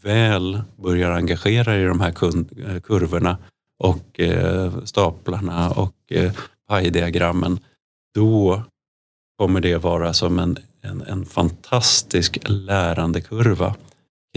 väl 0.01 0.61
börjar 0.75 1.11
engagera 1.11 1.71
dig 1.71 1.83
i 1.83 1.85
de 1.85 2.01
här 2.01 2.09
eh, 2.09 2.81
kurvorna 2.81 3.37
och 3.79 4.19
eh, 4.19 4.83
staplarna 4.83 5.69
och 5.69 5.95
eh, 6.07 6.33
pajdiagrammen, 6.67 7.59
då 8.15 8.63
kommer 9.37 9.61
det 9.61 9.77
vara 9.77 10.13
som 10.13 10.39
en, 10.39 10.57
en, 10.81 11.01
en 11.01 11.25
fantastisk 11.25 12.37
lärandekurva 12.45 13.75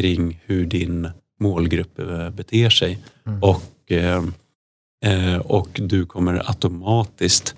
kring 0.01 0.41
hur 0.45 0.67
din 0.67 1.11
målgrupp 1.41 1.97
beter 2.33 2.71
sig. 2.71 3.05
Mm. 3.27 3.43
Och, 3.43 3.93
och 5.45 5.81
du 5.83 6.07
kommer 6.07 6.43
automatiskt 6.49 7.55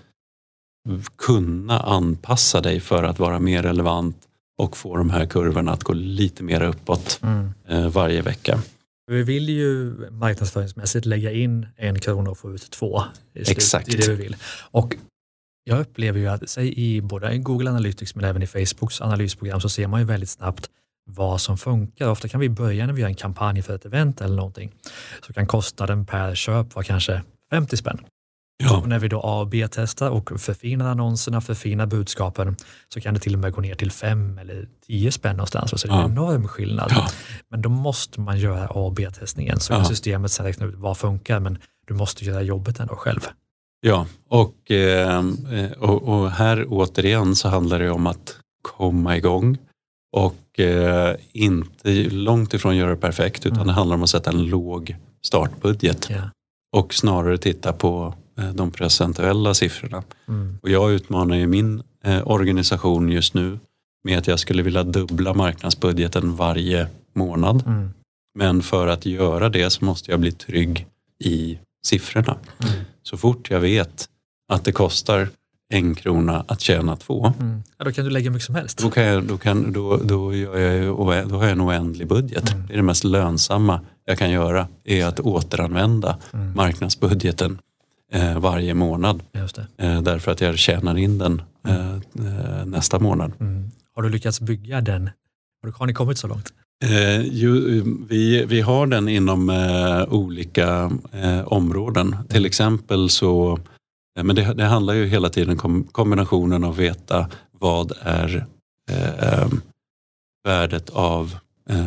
kunna 1.16 1.80
anpassa 1.80 2.60
dig 2.60 2.80
för 2.80 3.04
att 3.04 3.18
vara 3.18 3.38
mer 3.38 3.62
relevant 3.62 4.27
och 4.58 4.76
få 4.76 4.96
de 4.96 5.10
här 5.10 5.26
kurvorna 5.26 5.72
att 5.72 5.84
gå 5.84 5.92
lite 5.92 6.42
mer 6.42 6.62
uppåt 6.62 7.20
mm. 7.22 7.52
eh, 7.68 7.88
varje 7.88 8.22
vecka. 8.22 8.58
Vi 9.10 9.22
vill 9.22 9.48
ju 9.48 9.94
marknadsföringsmässigt 10.10 11.06
lägga 11.06 11.32
in 11.32 11.66
en 11.76 11.98
krona 11.98 12.30
och 12.30 12.38
få 12.38 12.54
ut 12.54 12.70
två. 12.70 13.02
I 13.34 13.44
slut, 13.44 13.56
Exakt. 13.56 13.94
I 13.94 13.96
det 13.96 14.08
vi 14.08 14.14
vill. 14.14 14.36
Och 14.70 14.96
jag 15.64 15.80
upplever 15.80 16.20
ju 16.20 16.26
att, 16.26 16.48
säg 16.48 16.78
i 16.78 17.00
både 17.00 17.38
Google 17.38 17.70
Analytics 17.70 18.14
men 18.14 18.24
även 18.24 18.42
i 18.42 18.46
Facebooks 18.46 19.00
analysprogram 19.00 19.60
så 19.60 19.68
ser 19.68 19.86
man 19.86 20.00
ju 20.00 20.06
väldigt 20.06 20.30
snabbt 20.30 20.70
vad 21.10 21.40
som 21.40 21.58
funkar. 21.58 22.08
Ofta 22.08 22.28
kan 22.28 22.40
vi 22.40 22.48
börja 22.48 22.86
när 22.86 22.92
vi 22.92 23.00
gör 23.00 23.08
en 23.08 23.14
kampanj 23.14 23.62
för 23.62 23.74
ett 23.74 23.84
event 23.84 24.20
eller 24.20 24.36
någonting. 24.36 24.72
Så 25.26 25.32
kan 25.32 25.46
kostnaden 25.46 26.06
per 26.06 26.34
köp 26.34 26.74
vara 26.74 26.84
kanske 26.84 27.22
50 27.50 27.76
spänn. 27.76 27.98
Ja. 28.64 28.76
Och 28.76 28.88
när 28.88 28.98
vi 28.98 29.08
då 29.08 29.20
A 29.20 29.40
och 29.40 29.48
B-testar 29.48 30.10
och 30.10 30.40
förfinar 30.40 30.88
annonserna, 30.88 31.40
förfinar 31.40 31.86
budskapen 31.86 32.56
så 32.88 33.00
kan 33.00 33.14
det 33.14 33.20
till 33.20 33.34
och 33.34 33.40
med 33.40 33.52
gå 33.52 33.60
ner 33.60 33.74
till 33.74 33.90
fem 33.90 34.38
eller 34.38 34.68
tio 34.86 35.12
spänn 35.12 35.36
någonstans. 35.36 35.80
Så 35.80 35.88
det 35.88 35.94
är 35.94 35.98
en 35.98 36.10
enorm 36.10 36.48
skillnad. 36.48 36.92
Ja. 36.94 37.08
Men 37.48 37.62
då 37.62 37.68
måste 37.68 38.20
man 38.20 38.38
göra 38.38 38.66
A 38.66 38.72
och 38.72 38.92
B-testningen 38.92 39.60
så 39.60 39.72
kan 39.72 39.84
systemet 39.84 40.30
sen 40.30 40.46
räkna 40.46 40.66
ut 40.66 40.74
vad 40.76 40.98
funkar 40.98 41.40
men 41.40 41.58
du 41.86 41.94
måste 41.94 42.24
göra 42.24 42.42
jobbet 42.42 42.80
ändå 42.80 42.94
själv. 42.94 43.20
Ja, 43.80 44.06
och, 44.28 44.70
eh, 44.70 45.22
och, 45.78 46.02
och, 46.02 46.30
här 46.30 46.66
återigen 46.68 47.36
så 47.36 47.48
handlar 47.48 47.78
det 47.78 47.90
om 47.90 48.06
att 48.06 48.36
komma 48.62 49.16
igång 49.16 49.58
och 50.12 50.60
eh, 50.60 51.16
inte 51.32 51.92
långt 52.10 52.54
ifrån 52.54 52.76
göra 52.76 52.90
det 52.90 52.96
perfekt 52.96 53.46
utan 53.46 53.56
mm. 53.56 53.66
det 53.66 53.72
handlar 53.72 53.96
om 53.96 54.02
att 54.02 54.10
sätta 54.10 54.30
en 54.30 54.44
låg 54.44 54.96
startbudget. 55.22 56.10
Yeah. 56.10 56.28
Och 56.76 56.94
snarare 56.94 57.38
titta 57.38 57.72
på 57.72 58.14
de 58.54 58.70
procentuella 58.70 59.54
siffrorna. 59.54 60.02
Mm. 60.28 60.58
Och 60.62 60.70
jag 60.70 60.92
utmanar 60.92 61.36
ju 61.36 61.46
min 61.46 61.82
eh, 62.04 62.28
organisation 62.28 63.08
just 63.08 63.34
nu 63.34 63.58
med 64.04 64.18
att 64.18 64.26
jag 64.26 64.38
skulle 64.38 64.62
vilja 64.62 64.82
dubbla 64.82 65.34
marknadsbudgeten 65.34 66.36
varje 66.36 66.86
månad. 67.12 67.62
Mm. 67.66 67.90
Men 68.34 68.62
för 68.62 68.86
att 68.86 69.06
göra 69.06 69.48
det 69.48 69.70
så 69.70 69.84
måste 69.84 70.10
jag 70.10 70.20
bli 70.20 70.32
trygg 70.32 70.86
i 71.24 71.58
siffrorna. 71.86 72.36
Mm. 72.58 72.84
Så 73.02 73.16
fort 73.16 73.50
jag 73.50 73.60
vet 73.60 74.08
att 74.48 74.64
det 74.64 74.72
kostar 74.72 75.28
en 75.70 75.94
krona 75.94 76.44
att 76.48 76.60
tjäna 76.60 76.96
två. 76.96 77.32
Mm. 77.40 77.62
Ja, 77.78 77.84
då 77.84 77.92
kan 77.92 78.04
du 78.04 78.10
lägga 78.10 78.30
mycket 78.30 78.46
som 78.46 78.54
helst. 78.54 78.78
Då, 78.78 78.90
kan 78.90 79.02
jag, 79.04 79.24
då, 79.24 79.38
kan, 79.38 79.72
då, 79.72 79.96
då, 79.96 80.36
jag, 80.36 80.52
då 81.28 81.36
har 81.36 81.42
jag 81.42 81.50
en 81.50 81.60
oändlig 81.60 82.08
budget. 82.08 82.52
Mm. 82.52 82.66
Det 82.66 82.72
är 82.72 82.76
det 82.76 82.82
mest 82.82 83.04
lönsamma 83.04 83.80
jag 84.04 84.18
kan 84.18 84.30
göra, 84.30 84.68
är 84.84 85.06
att 85.06 85.20
återanvända 85.20 86.18
mm. 86.32 86.54
marknadsbudgeten 86.54 87.58
eh, 88.12 88.38
varje 88.38 88.74
månad. 88.74 89.22
Eh, 89.76 90.02
därför 90.02 90.32
att 90.32 90.40
jag 90.40 90.58
tjänar 90.58 90.98
in 90.98 91.18
den 91.18 91.42
eh, 91.68 91.94
eh, 91.94 92.66
nästa 92.66 92.98
månad. 92.98 93.32
Mm. 93.40 93.70
Har 93.94 94.02
du 94.02 94.08
lyckats 94.08 94.40
bygga 94.40 94.80
den? 94.80 95.10
Har 95.74 95.86
ni 95.86 95.92
kommit 95.92 96.18
så 96.18 96.26
långt? 96.26 96.52
Eh, 96.84 97.20
ju, 97.20 97.82
vi, 98.08 98.44
vi 98.44 98.60
har 98.60 98.86
den 98.86 99.08
inom 99.08 99.50
eh, 99.50 100.14
olika 100.14 100.90
områden. 101.44 102.16
Till 102.28 102.46
exempel 102.46 103.10
så, 103.10 103.58
men 104.22 104.36
det, 104.36 104.54
det 104.54 104.64
handlar 104.64 104.94
ju 104.94 105.06
hela 105.06 105.28
tiden 105.28 105.60
om 105.62 105.84
kombinationen 105.84 106.64
av 106.64 106.76
veta 106.76 107.30
vad 107.52 107.92
är 108.00 108.46
värdet 110.44 110.90
av 110.90 111.38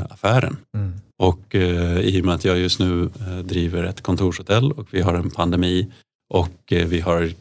affären. 0.09 0.57
Mm. 0.75 0.93
Och 1.21 1.55
eh, 1.55 1.99
i 1.99 2.21
och 2.21 2.25
med 2.25 2.35
att 2.35 2.45
jag 2.45 2.59
just 2.59 2.79
nu 2.79 3.03
eh, 3.03 3.37
driver 3.37 3.83
ett 3.83 4.01
kontorshotell 4.01 4.71
och 4.71 4.93
vi 4.93 5.01
har 5.01 5.13
en 5.13 5.29
pandemi 5.29 5.91
och 6.31 6.73
eh, 6.73 6.87
vi 6.87 6.99
har 6.99 7.33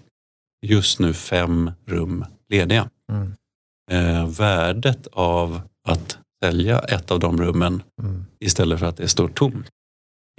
just 0.67 0.99
nu 0.99 1.13
fem 1.13 1.71
rum 1.87 2.25
lediga. 2.49 2.91
Mm. 3.13 3.35
Eh, 3.91 4.29
värdet 4.29 5.07
av 5.13 5.61
att 5.89 6.19
sälja 6.45 6.79
ett 6.79 7.11
av 7.11 7.21
de 7.21 7.43
rummen 7.43 7.83
mm. 8.03 8.25
istället 8.41 8.79
för 8.79 8.87
att 8.87 8.97
det 8.97 9.09
står 9.09 9.29
tomt 9.29 9.67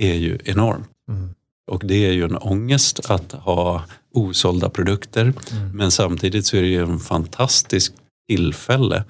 är 0.02 0.14
ju 0.14 0.40
enormt. 0.46 0.90
Mm. 1.10 1.30
Och 1.72 1.86
det 1.86 2.08
är 2.08 2.12
ju 2.12 2.24
en 2.24 2.38
ångest 2.38 3.10
att 3.10 3.32
ha 3.32 3.84
osålda 4.14 4.70
produkter 4.70 5.22
mm. 5.52 5.78
men 5.78 5.92
samtidigt 5.92 6.46
så 6.46 6.58
är 6.58 6.62
det 6.62 6.68
ju 6.68 6.84
en 6.84 7.00
fantastisk 7.00 7.94
tillfälle 8.30 9.04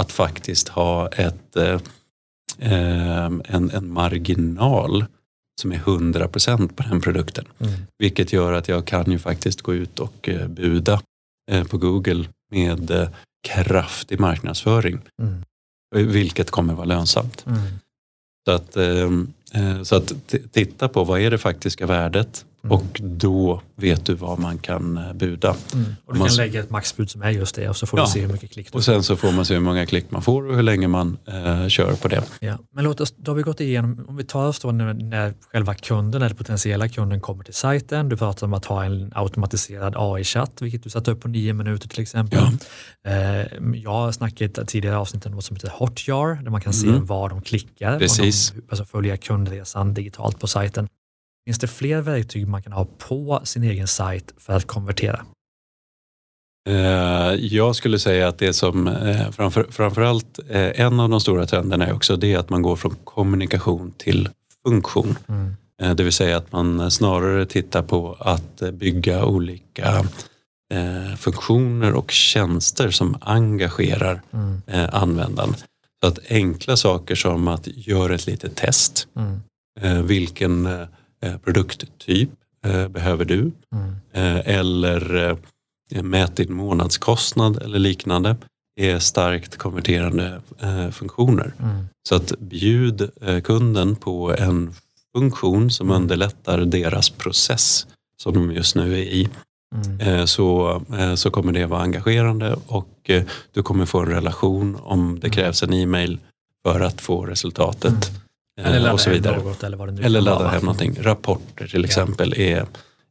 att 0.00 0.12
faktiskt 0.12 0.68
ha 0.68 1.08
ett, 1.08 1.56
eh, 1.56 1.80
eh 2.58 3.24
en, 3.24 3.70
en 3.70 3.92
marginal 3.92 5.04
som 5.60 5.72
är 5.72 5.76
100 5.76 6.28
procent 6.28 6.76
på 6.76 6.82
den 6.82 7.00
produkten. 7.00 7.44
Mm. 7.58 7.72
Vilket 7.98 8.32
gör 8.32 8.52
att 8.52 8.68
jag 8.68 8.86
kan 8.86 9.10
ju 9.10 9.18
faktiskt 9.18 9.62
gå 9.62 9.74
ut 9.74 9.98
och 9.98 10.28
eh, 10.28 10.48
buda 10.48 11.00
eh, 11.50 11.64
på 11.64 11.78
Google 11.78 12.24
med 12.50 13.10
kraftig 13.48 14.20
marknadsföring. 14.20 15.00
Mm. 15.22 15.42
Vilket 16.12 16.50
kommer 16.50 16.74
vara 16.74 16.84
lönsamt. 16.84 17.46
Mm. 17.46 17.60
Så 18.48 18.54
att, 18.54 18.76
eh, 18.76 19.82
så 19.82 19.96
att 19.96 20.34
titta 20.52 20.88
på 20.88 21.04
vad 21.04 21.20
är 21.20 21.30
det 21.30 21.38
faktiska 21.38 21.86
värdet 21.86 22.44
Mm. 22.64 22.76
Och 22.76 23.00
då 23.00 23.62
vet 23.76 24.06
du 24.06 24.14
vad 24.14 24.38
man 24.38 24.58
kan 24.58 24.96
eh, 24.96 25.12
buda. 25.12 25.56
Mm. 25.74 25.94
Och 26.04 26.12
du 26.12 26.18
man, 26.18 26.28
kan 26.28 26.36
lägga 26.36 26.60
ett 26.60 26.70
maxbud 26.70 27.10
som 27.10 27.22
är 27.22 27.30
just 27.30 27.54
det 27.54 27.68
och 27.68 27.76
så 27.76 27.86
får 27.86 27.98
ja. 27.98 28.04
du 28.04 28.10
se 28.10 28.20
hur 28.20 28.32
mycket 28.32 28.50
klick 28.50 28.72
du 28.72 28.78
Och 28.78 28.84
sen 28.84 29.02
så 29.02 29.16
får 29.16 29.32
man 29.32 29.44
se 29.44 29.54
hur 29.54 29.60
många 29.60 29.86
klick 29.86 30.10
man 30.10 30.22
får 30.22 30.48
och 30.48 30.56
hur 30.56 30.62
länge 30.62 30.88
man 30.88 31.18
eh, 31.26 31.68
kör 31.68 31.92
på 31.92 32.08
det. 32.08 32.22
Ja. 32.40 32.58
Men 32.74 32.84
låt 32.84 33.00
oss, 33.00 33.14
då 33.16 33.30
har 33.30 33.36
vi 33.36 33.42
gått 33.42 33.60
igenom, 33.60 34.04
om 34.08 34.16
vi 34.16 34.24
tar 34.24 34.48
oss 34.48 34.60
då 34.60 34.72
när, 34.72 34.94
när 34.94 35.34
själva 35.52 35.74
kunden 35.74 36.22
eller 36.22 36.34
potentiella 36.34 36.88
kunden 36.88 37.20
kommer 37.20 37.44
till 37.44 37.54
sajten. 37.54 38.08
Du 38.08 38.16
pratar 38.16 38.46
om 38.46 38.54
att 38.54 38.64
ha 38.64 38.84
en 38.84 39.12
automatiserad 39.14 39.94
AI-chatt, 39.96 40.52
vilket 40.60 40.82
du 40.82 40.90
satte 40.90 41.10
upp 41.10 41.20
på 41.20 41.28
nio 41.28 41.52
minuter 41.52 41.88
till 41.88 42.02
exempel. 42.02 42.38
Ja. 43.02 43.10
Eh, 43.10 43.46
jag 43.74 43.90
har 43.90 44.12
snackat 44.12 44.68
tidigare 44.68 44.96
avsnitt 44.96 45.26
om 45.26 45.32
något 45.32 45.44
som 45.44 45.56
heter 45.56 45.72
Hotjar, 45.74 46.42
där 46.42 46.50
man 46.50 46.60
kan 46.60 46.72
mm. 46.72 47.00
se 47.00 47.06
var 47.06 47.28
de 47.28 47.42
klickar. 47.42 47.98
Precis. 47.98 48.50
De, 48.50 48.62
alltså 48.68 48.84
följa 48.84 49.16
kundresan 49.16 49.94
digitalt 49.94 50.40
på 50.40 50.46
sajten. 50.46 50.88
Finns 51.48 51.58
det 51.58 51.66
fler 51.66 52.00
verktyg 52.00 52.48
man 52.48 52.62
kan 52.62 52.72
ha 52.72 52.84
på 52.84 53.40
sin 53.44 53.62
egen 53.62 53.86
sajt 53.86 54.34
för 54.38 54.52
att 54.52 54.66
konvertera? 54.66 55.24
Eh, 56.68 57.34
jag 57.34 57.76
skulle 57.76 57.98
säga 57.98 58.28
att 58.28 58.38
det 58.38 58.52
som 58.52 58.88
eh, 58.88 59.30
framför, 59.30 59.66
framförallt 59.70 60.38
eh, 60.48 60.80
en 60.80 61.00
av 61.00 61.08
de 61.08 61.20
stora 61.20 61.46
trenderna 61.46 61.86
är 61.86 61.92
också 61.92 62.16
det 62.16 62.34
att 62.34 62.50
man 62.50 62.62
går 62.62 62.76
från 62.76 62.96
kommunikation 63.04 63.92
till 63.96 64.28
funktion. 64.66 65.18
Mm. 65.28 65.96
Det 65.96 66.02
vill 66.02 66.12
säga 66.12 66.36
att 66.36 66.52
man 66.52 66.90
snarare 66.90 67.46
tittar 67.46 67.82
på 67.82 68.16
att 68.20 68.62
bygga 68.72 69.24
olika 69.24 70.04
funktioner 71.18 71.92
och 71.94 72.10
tjänster 72.10 72.90
som 72.90 73.18
engagerar 73.20 74.22
mm. 74.32 74.62
användaren. 74.92 75.54
Så 76.02 76.08
att 76.08 76.18
enkla 76.28 76.76
saker 76.76 77.14
som 77.14 77.48
att 77.48 77.66
göra 77.66 78.14
ett 78.14 78.26
litet 78.26 78.56
test. 78.56 79.08
Mm. 79.16 80.06
Vilken 80.06 80.68
produkttyp 81.44 82.30
eh, 82.64 82.88
behöver 82.88 83.24
du? 83.24 83.52
Mm. 83.72 83.96
Eh, 84.12 84.58
eller 84.58 85.36
mät 86.02 86.36
din 86.36 86.54
månadskostnad 86.54 87.62
eller 87.62 87.78
liknande 87.78 88.36
är 88.80 88.98
starkt 88.98 89.56
konverterande 89.56 90.40
funktioner. 90.92 91.54
Mm. 91.62 91.86
Så 92.08 92.14
att 92.14 92.32
bjud 92.38 93.10
kunden 93.44 93.96
på 93.96 94.36
en 94.38 94.74
funktion 95.16 95.70
som 95.70 95.86
mm. 95.86 96.02
underlättar 96.02 96.58
deras 96.58 97.10
process 97.10 97.86
som 98.22 98.34
de 98.34 98.52
just 98.52 98.76
nu 98.76 98.92
är 98.92 99.02
i. 99.02 99.28
Mm. 99.74 100.26
Så, 100.26 100.80
så 101.16 101.30
kommer 101.30 101.52
det 101.52 101.66
vara 101.66 101.82
engagerande 101.82 102.56
och 102.66 103.10
du 103.52 103.62
kommer 103.62 103.86
få 103.86 103.98
en 103.98 104.08
relation 104.08 104.78
om 104.82 105.20
det 105.20 105.26
mm. 105.26 105.30
krävs 105.30 105.62
en 105.62 105.72
e-mail 105.72 106.18
för 106.62 106.80
att 106.80 107.00
få 107.00 107.26
resultatet. 107.26 108.10
Mm. 108.58 108.68
Eller 108.68 108.76
eh, 108.76 108.82
ladda 108.82 108.92
och 108.92 109.00
så 109.00 109.10
vidare. 109.10 109.34
Hem 109.34 109.44
något, 109.44 109.62
eller 109.62 109.76
vad 109.76 109.88
det 109.88 109.92
nu 109.92 110.02
eller 110.02 110.20
ladda 110.20 110.48
hem 110.48 110.60
någonting. 110.60 110.96
Rapporter 111.00 111.66
till 111.66 111.84
exempel 111.84 112.34
ja. 112.36 112.42
är, 112.42 112.66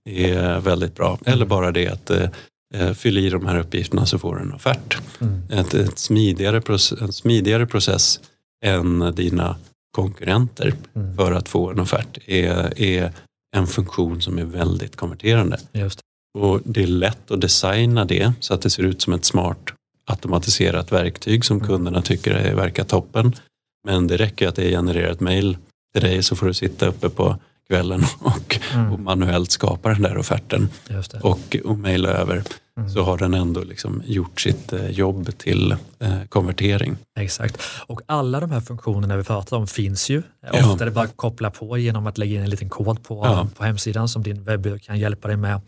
är 0.06 0.60
väldigt 0.60 0.96
bra. 0.96 1.20
Eller 1.26 1.46
bara 1.46 1.72
det 1.72 1.88
att 1.88 2.10
eh, 2.10 2.94
fyll 2.94 3.18
i 3.18 3.30
de 3.30 3.46
här 3.46 3.60
uppgifterna 3.60 4.06
så 4.06 4.20
får 4.20 4.36
du 4.36 4.42
en 4.42 4.54
offert. 4.54 4.98
Mm. 5.22 5.42
Ett, 5.50 5.74
ett 5.74 6.00
smidigare 6.00 6.62
process, 6.62 7.02
en 7.02 7.14
smidigare 7.14 7.66
process 7.66 8.20
än 8.66 9.14
dina 9.16 9.56
konkurrenter 9.92 10.74
mm. 10.96 11.16
för 11.16 11.32
att 11.32 11.50
få 11.50 11.70
en 11.70 11.80
offert 11.80 12.18
är, 12.26 12.82
är 12.82 13.12
en 13.56 13.68
funktion 13.68 14.22
som 14.22 14.38
är 14.38 14.46
väldigt 14.46 14.96
konverterande. 14.96 15.60
Just. 15.72 16.00
Och 16.40 16.62
det 16.66 16.84
är 16.84 16.88
lätt 16.88 17.32
att 17.32 17.42
designa 17.42 18.06
det 18.06 18.34
så 18.40 18.54
att 18.54 18.62
det 18.62 18.70
ser 18.70 18.84
ut 18.84 19.02
som 19.02 19.14
ett 19.14 19.26
smart 19.26 19.74
automatiserat 20.06 20.92
verktyg 20.92 21.46
som 21.46 21.58
mm. 21.58 21.68
kunderna 21.68 22.02
tycker 22.02 22.56
verkar 22.56 22.84
toppen. 22.84 23.36
Men 23.88 24.08
det 24.08 24.18
räcker 24.18 24.48
att 24.48 24.56
det 24.56 24.70
genererar 24.70 25.12
ett 25.12 25.20
mail 25.20 25.58
till 25.94 26.02
dig 26.02 26.24
så 26.24 26.36
får 26.36 26.46
du 26.46 26.54
sitta 26.54 26.88
uppe 26.88 27.10
på 27.10 27.36
kvällen 27.68 28.04
och, 28.20 28.60
mm. 28.74 28.92
och 28.94 29.00
manuellt 29.00 29.52
skapa 29.52 29.90
den 29.90 30.02
där 30.02 30.18
offerten 30.18 30.70
och, 31.22 31.58
och 31.66 31.78
mejla 31.78 32.10
över. 32.10 32.44
Mm. 32.78 32.90
så 32.90 33.04
har 33.04 33.18
den 33.18 33.34
ändå 33.34 33.64
liksom 33.64 34.04
gjort 34.06 34.42
sitt 34.42 34.74
eh, 34.74 34.90
jobb 34.90 35.38
till 35.38 35.72
eh, 36.00 36.24
konvertering. 36.30 36.98
Exakt. 37.20 37.62
Och 37.88 38.02
alla 38.06 38.40
de 38.40 38.52
här 38.52 38.62
funktionerna 38.62 39.18
vi 39.18 39.24
pratar 39.24 39.58
om 39.58 39.68
finns 39.68 40.10
ju. 40.10 40.24
Ja. 40.42 40.72
Ofta 40.72 40.84
är 40.84 40.86
det 40.86 40.92
bara 40.92 41.06
att 41.06 41.18
koppla 41.18 41.52
på 41.52 41.78
genom 41.78 42.08
att 42.08 42.18
lägga 42.18 42.36
in 42.36 42.42
en 42.42 42.50
liten 42.50 42.70
kod 42.70 43.04
på, 43.04 43.26
ja. 43.26 43.48
på 43.58 43.64
hemsidan 43.64 44.10
som 44.10 44.24
din 44.24 44.44
webbyrå 44.44 44.80
kan 44.80 45.00
hjälpa 45.00 45.28
dig 45.28 45.38
med. 45.38 45.62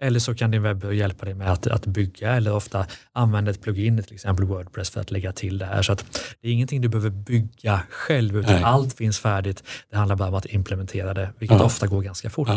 Eller 0.00 0.20
så 0.20 0.34
kan 0.34 0.50
din 0.50 0.62
webbyrå 0.62 0.92
hjälpa 0.92 1.24
dig 1.24 1.34
med 1.34 1.52
att, 1.52 1.66
att 1.66 1.86
bygga 1.86 2.32
eller 2.32 2.54
ofta 2.54 2.86
använda 3.12 3.50
ett 3.50 3.62
plugin, 3.62 4.02
till 4.02 4.14
exempel 4.14 4.44
Wordpress 4.44 4.90
för 4.90 5.00
att 5.00 5.10
lägga 5.10 5.32
till 5.32 5.58
det 5.58 5.66
här. 5.66 5.82
Så 5.82 5.92
att 5.92 6.04
det 6.40 6.48
är 6.48 6.52
ingenting 6.52 6.80
du 6.80 6.88
behöver 6.88 7.10
bygga 7.10 7.80
själv 7.90 8.36
utan 8.36 8.54
Nej. 8.54 8.62
allt 8.62 8.96
finns 8.96 9.18
färdigt. 9.18 9.62
Det 9.90 9.96
handlar 9.96 10.16
bara 10.16 10.28
om 10.28 10.34
att 10.34 10.46
implementera 10.46 11.14
det, 11.14 11.30
vilket 11.38 11.58
ja. 11.58 11.64
ofta 11.64 11.86
går 11.86 12.02
ganska 12.02 12.30
fort. 12.30 12.48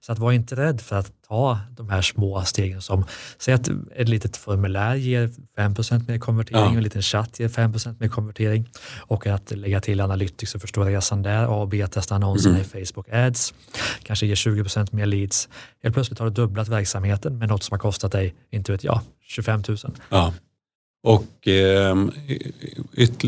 Så 0.00 0.12
att 0.12 0.18
var 0.18 0.32
inte 0.32 0.56
rädd 0.56 0.80
för 0.80 0.96
att 0.96 1.12
ta 1.28 1.58
de 1.76 1.88
här 1.88 2.02
små 2.02 2.44
stegen 2.44 2.82
som, 2.82 3.04
säg 3.38 3.54
att 3.54 3.68
ett 3.96 4.08
litet 4.08 4.36
formulär 4.36 4.94
ger 4.94 5.30
5% 5.58 6.08
mer 6.08 6.18
konvertering 6.18 6.62
ja. 6.62 6.76
en 6.76 6.82
liten 6.82 7.02
chatt 7.02 7.40
ger 7.40 7.48
5% 7.48 7.96
mer 7.98 8.08
konvertering 8.08 8.68
och 8.98 9.26
att 9.26 9.50
lägga 9.50 9.80
till 9.80 10.00
Analytics 10.00 10.54
och 10.54 10.60
förstå 10.60 10.84
resan 10.84 11.22
där, 11.22 11.44
A 11.44 11.62
och 11.62 11.68
B-testa 11.68 12.14
annonserna 12.14 12.58
mm. 12.58 12.66
i 12.80 12.86
Facebook 12.86 13.08
Ads, 13.08 13.54
kanske 14.02 14.26
ger 14.26 14.34
20% 14.34 14.88
mer 14.94 15.06
leads. 15.06 15.48
Helt 15.82 15.94
plötsligt 15.94 16.18
har 16.18 16.26
du 16.26 16.32
dubblat 16.32 16.68
verksamheten 16.68 17.38
med 17.38 17.48
något 17.48 17.62
som 17.62 17.74
har 17.74 17.78
kostat 17.78 18.12
dig, 18.12 18.34
inte 18.50 18.72
vet 18.72 18.84
jag, 18.84 19.00
25 19.22 19.62
000. 19.68 19.76
Ja. 20.08 20.32
Och, 21.02 21.48
eh, 21.48 21.96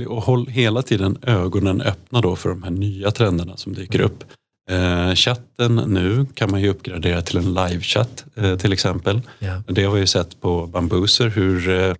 och 0.06 0.22
håll 0.22 0.46
hela 0.46 0.82
tiden 0.82 1.18
ögonen 1.22 1.80
öppna 1.80 2.20
då 2.20 2.36
för 2.36 2.48
de 2.48 2.62
här 2.62 2.70
nya 2.70 3.10
trenderna 3.10 3.56
som 3.56 3.72
dyker 3.72 4.00
upp. 4.00 4.24
Eh, 4.70 5.14
chatten 5.14 5.76
nu 5.76 6.26
kan 6.34 6.50
man 6.50 6.60
ju 6.60 6.68
uppgradera 6.68 7.22
till 7.22 7.36
en 7.36 7.54
livechatt 7.54 8.24
eh, 8.36 8.56
till 8.56 8.72
exempel. 8.72 9.20
Yeah. 9.40 9.60
Det 9.66 9.84
har 9.84 9.94
vi 9.94 10.00
ju 10.00 10.06
sett 10.06 10.40
på 10.40 10.66
Bambooser 10.66 11.28
hur 11.28 11.68
eh, 11.68 11.94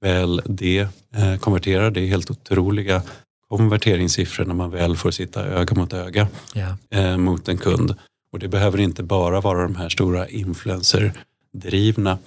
väl 0.00 0.42
det 0.44 0.88
eh, 1.16 1.36
konverterar. 1.40 1.90
Det 1.90 2.00
är 2.00 2.06
helt 2.06 2.30
otroliga 2.30 3.02
konverteringssiffror 3.48 4.44
när 4.44 4.54
man 4.54 4.70
väl 4.70 4.96
får 4.96 5.10
sitta 5.10 5.44
öga 5.44 5.74
mot 5.74 5.92
öga 5.92 6.28
yeah. 6.54 7.18
mot 7.18 7.48
en 7.48 7.58
kund. 7.58 7.94
Och 8.32 8.38
det 8.38 8.48
behöver 8.48 8.80
inte 8.80 9.02
bara 9.02 9.40
vara 9.40 9.62
de 9.62 9.76
här 9.76 9.88
stora 9.88 10.28
influencerdrivna 10.28 12.18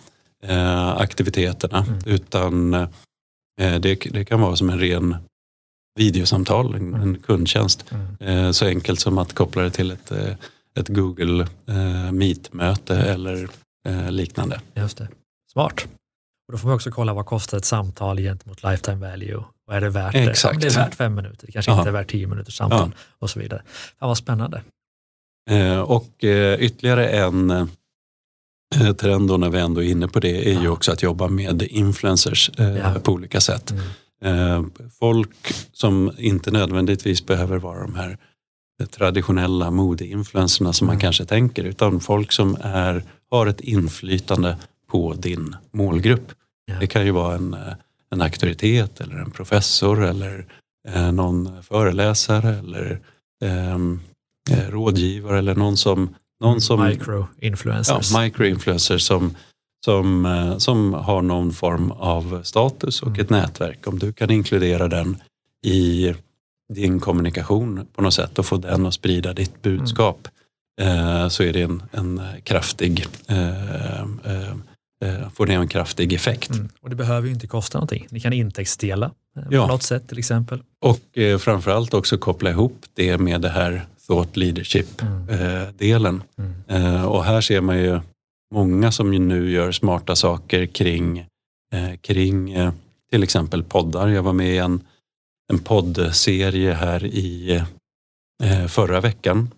eh, 0.43 0.89
aktiviteterna 0.89 1.85
mm. 1.87 1.99
utan 2.05 2.73
eh, 2.73 2.87
det, 3.57 3.95
det, 3.95 4.25
kan 4.25 4.41
vara 4.41 4.55
som 4.55 4.69
en 4.69 4.79
ren 4.79 5.15
videosamtal, 5.95 6.75
en, 6.75 6.93
mm. 6.93 7.01
en 7.01 7.19
kundtjänst. 7.19 7.85
Mm. 7.91 8.45
Eh, 8.45 8.51
så 8.51 8.65
enkelt 8.65 8.99
som 8.99 9.17
att 9.17 9.33
koppla 9.33 9.61
det 9.61 9.71
till 9.71 9.91
ett, 9.91 10.11
eh, 10.11 10.33
ett 10.75 10.87
Google 10.87 11.47
eh, 11.67 12.11
Meet-möte 12.11 12.95
eller 12.97 13.49
liknande. 14.09 14.61
Just 14.75 14.97
det. 14.97 15.07
Smart. 15.51 15.87
Och 16.47 16.51
då 16.51 16.57
får 16.57 16.67
man 16.67 16.75
också 16.75 16.91
kolla 16.91 17.13
vad 17.13 17.25
kostar 17.25 17.57
ett 17.57 17.65
samtal 17.65 18.17
gentemot 18.17 18.63
lifetime 18.63 19.09
value. 19.09 19.43
Vad 19.65 19.77
är 19.77 19.81
det 19.81 19.89
värt? 19.89 20.15
Exakt. 20.15 20.61
Det 20.61 20.67
är 20.67 20.71
värt 20.71 20.95
fem 20.95 21.15
minuter, 21.15 21.45
det 21.45 21.51
kanske 21.51 21.71
Aha. 21.71 21.81
inte 21.81 21.89
är 21.89 21.93
värt 21.93 22.11
tio 22.11 22.27
minuters 22.27 22.57
samtal 22.57 22.91
ja. 22.95 23.01
och 23.19 23.29
så 23.29 23.39
vidare. 23.39 23.61
Fan 23.99 24.07
vad 24.07 24.17
spännande. 24.17 24.61
och 25.85 26.23
ytterligare 26.59 27.09
en 27.09 27.69
trend 28.97 29.27
då 29.27 29.37
när 29.37 29.49
vi 29.49 29.59
ändå 29.59 29.83
är 29.83 29.87
inne 29.87 30.07
på 30.07 30.19
det 30.19 30.49
är 30.49 30.53
ja. 30.53 30.61
ju 30.61 30.69
också 30.69 30.91
att 30.91 31.03
jobba 31.03 31.27
med 31.27 31.61
influencers 31.61 32.51
ja. 32.57 32.95
på 33.03 33.11
olika 33.11 33.41
sätt. 33.41 33.71
Mm. 33.71 33.83
Eh, 34.21 34.63
folk 34.99 35.53
som 35.73 36.11
inte 36.17 36.51
nödvändigtvis 36.51 37.25
behöver 37.25 37.57
vara 37.57 37.81
de 37.81 37.95
här 37.95 38.17
traditionella 38.85 39.71
modeinfluenserna 39.71 40.73
som 40.73 40.85
mm. 40.85 40.95
man 40.95 41.01
kanske 41.01 41.25
tänker 41.25 41.63
utan 41.63 41.99
folk 41.99 42.31
som 42.31 42.57
är, 42.61 43.03
har 43.31 43.47
ett 43.47 43.61
inflytande 43.61 44.57
på 44.87 45.13
din 45.13 45.55
målgrupp. 45.71 46.31
Ja. 46.65 46.79
Det 46.79 46.87
kan 46.87 47.05
ju 47.05 47.11
vara 47.11 47.35
en, 47.35 47.53
eh, 47.53 47.73
en 48.11 48.21
auktoritet 48.21 49.01
eller 49.01 49.15
en 49.15 49.31
professor 49.31 50.03
eller 50.03 50.45
eh, 50.87 51.11
någon 51.11 51.63
föreläsare 51.63 52.55
eller 52.59 52.99
ehm, 53.43 53.99
eh, 54.51 54.69
rådgivare 54.69 55.37
eller 55.37 55.55
någon 55.55 55.77
som... 55.77 56.15
Någon 56.41 56.61
som 56.61 56.81
micro-influencers. 56.81 58.11
Ja, 58.13 58.21
micro-influencers 58.21 58.97
som 58.97 59.35
som, 59.85 60.25
eh, 60.25 60.57
som 60.57 60.93
har 60.93 61.21
någon 61.21 61.53
form 61.53 61.91
av 61.91 62.41
status 62.43 63.01
och 63.01 63.07
mm. 63.07 63.21
ett 63.21 63.29
nätverk. 63.29 63.87
Om 63.87 63.99
du 63.99 64.13
kan 64.13 64.31
inkludera 64.31 64.87
den 64.87 65.17
i 65.65 66.13
din 66.73 66.99
kommunikation 66.99 67.87
på 67.95 68.01
något 68.01 68.13
sätt 68.13 68.39
och 68.39 68.45
få 68.45 68.57
den 68.57 68.85
att 68.85 68.93
sprida 68.93 69.33
ditt 69.33 69.61
budskap 69.61 70.27
mm. 70.81 71.29
så 71.29 71.43
är 71.43 71.53
det 71.53 71.61
en, 71.61 71.83
en 71.91 72.21
kraftig 72.43 73.05
eh, 73.27 74.01
eh, 75.03 75.29
får 75.33 75.45
det 75.45 75.53
en 75.53 75.67
kraftig 75.67 76.13
effekt. 76.13 76.49
Mm. 76.49 76.69
Och 76.81 76.89
det 76.89 76.95
behöver 76.95 77.27
ju 77.27 77.33
inte 77.33 77.47
kosta 77.47 77.77
någonting. 77.77 78.07
Ni 78.09 78.19
kan 78.19 78.33
intäktsdela 78.33 79.11
på 79.35 79.55
ja. 79.55 79.67
något 79.67 79.83
sätt 79.83 80.07
till 80.07 80.19
exempel. 80.19 80.63
Och 80.81 81.17
eh, 81.17 81.37
framförallt 81.37 81.93
också 81.93 82.17
koppla 82.17 82.49
ihop 82.49 82.85
det 82.93 83.17
med 83.17 83.41
det 83.41 83.49
här 83.49 83.85
thought 84.07 84.37
leadership-delen. 84.37 86.23
Mm. 86.37 86.53
Mm. 86.67 86.95
Eh, 86.95 87.03
och 87.03 87.23
här 87.23 87.41
ser 87.41 87.61
man 87.61 87.77
ju 87.77 87.99
många 88.53 88.91
som 88.91 89.11
nu 89.11 89.51
gör 89.51 89.71
smarta 89.71 90.15
saker 90.15 90.65
kring, 90.65 91.19
eh, 91.73 91.95
kring 92.01 92.51
eh, 92.51 92.71
till 93.11 93.23
exempel 93.23 93.63
poddar. 93.63 94.07
Jag 94.07 94.23
var 94.23 94.33
med 94.33 94.55
i 94.55 94.57
en, 94.57 94.81
en 95.51 95.59
poddserie 95.59 96.73
här 96.73 97.05
i 97.05 97.61
eh, 98.43 98.67
förra 98.67 99.01
veckan 99.01 99.49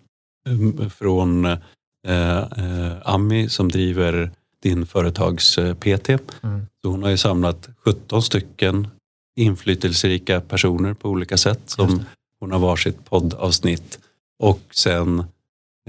um, 0.48 0.90
från 0.90 1.44
eh, 1.44 1.58
eh, 2.06 2.92
Ami 3.04 3.48
som 3.48 3.68
driver 3.68 4.30
din 4.62 4.86
företags 4.86 5.58
eh, 5.58 5.74
PT. 5.74 6.08
Mm. 6.08 6.66
Så 6.82 6.88
hon 6.88 7.02
har 7.02 7.10
ju 7.10 7.16
samlat 7.16 7.68
17 7.84 8.22
stycken 8.22 8.88
inflytelserika 9.36 10.40
personer 10.40 10.94
på 10.94 11.08
olika 11.08 11.36
sätt 11.36 11.60
som 11.64 12.04
hon 12.40 12.52
har 12.52 12.58
varsitt 12.58 13.04
poddavsnitt 13.04 13.98
och 14.38 14.60
sen 14.70 15.24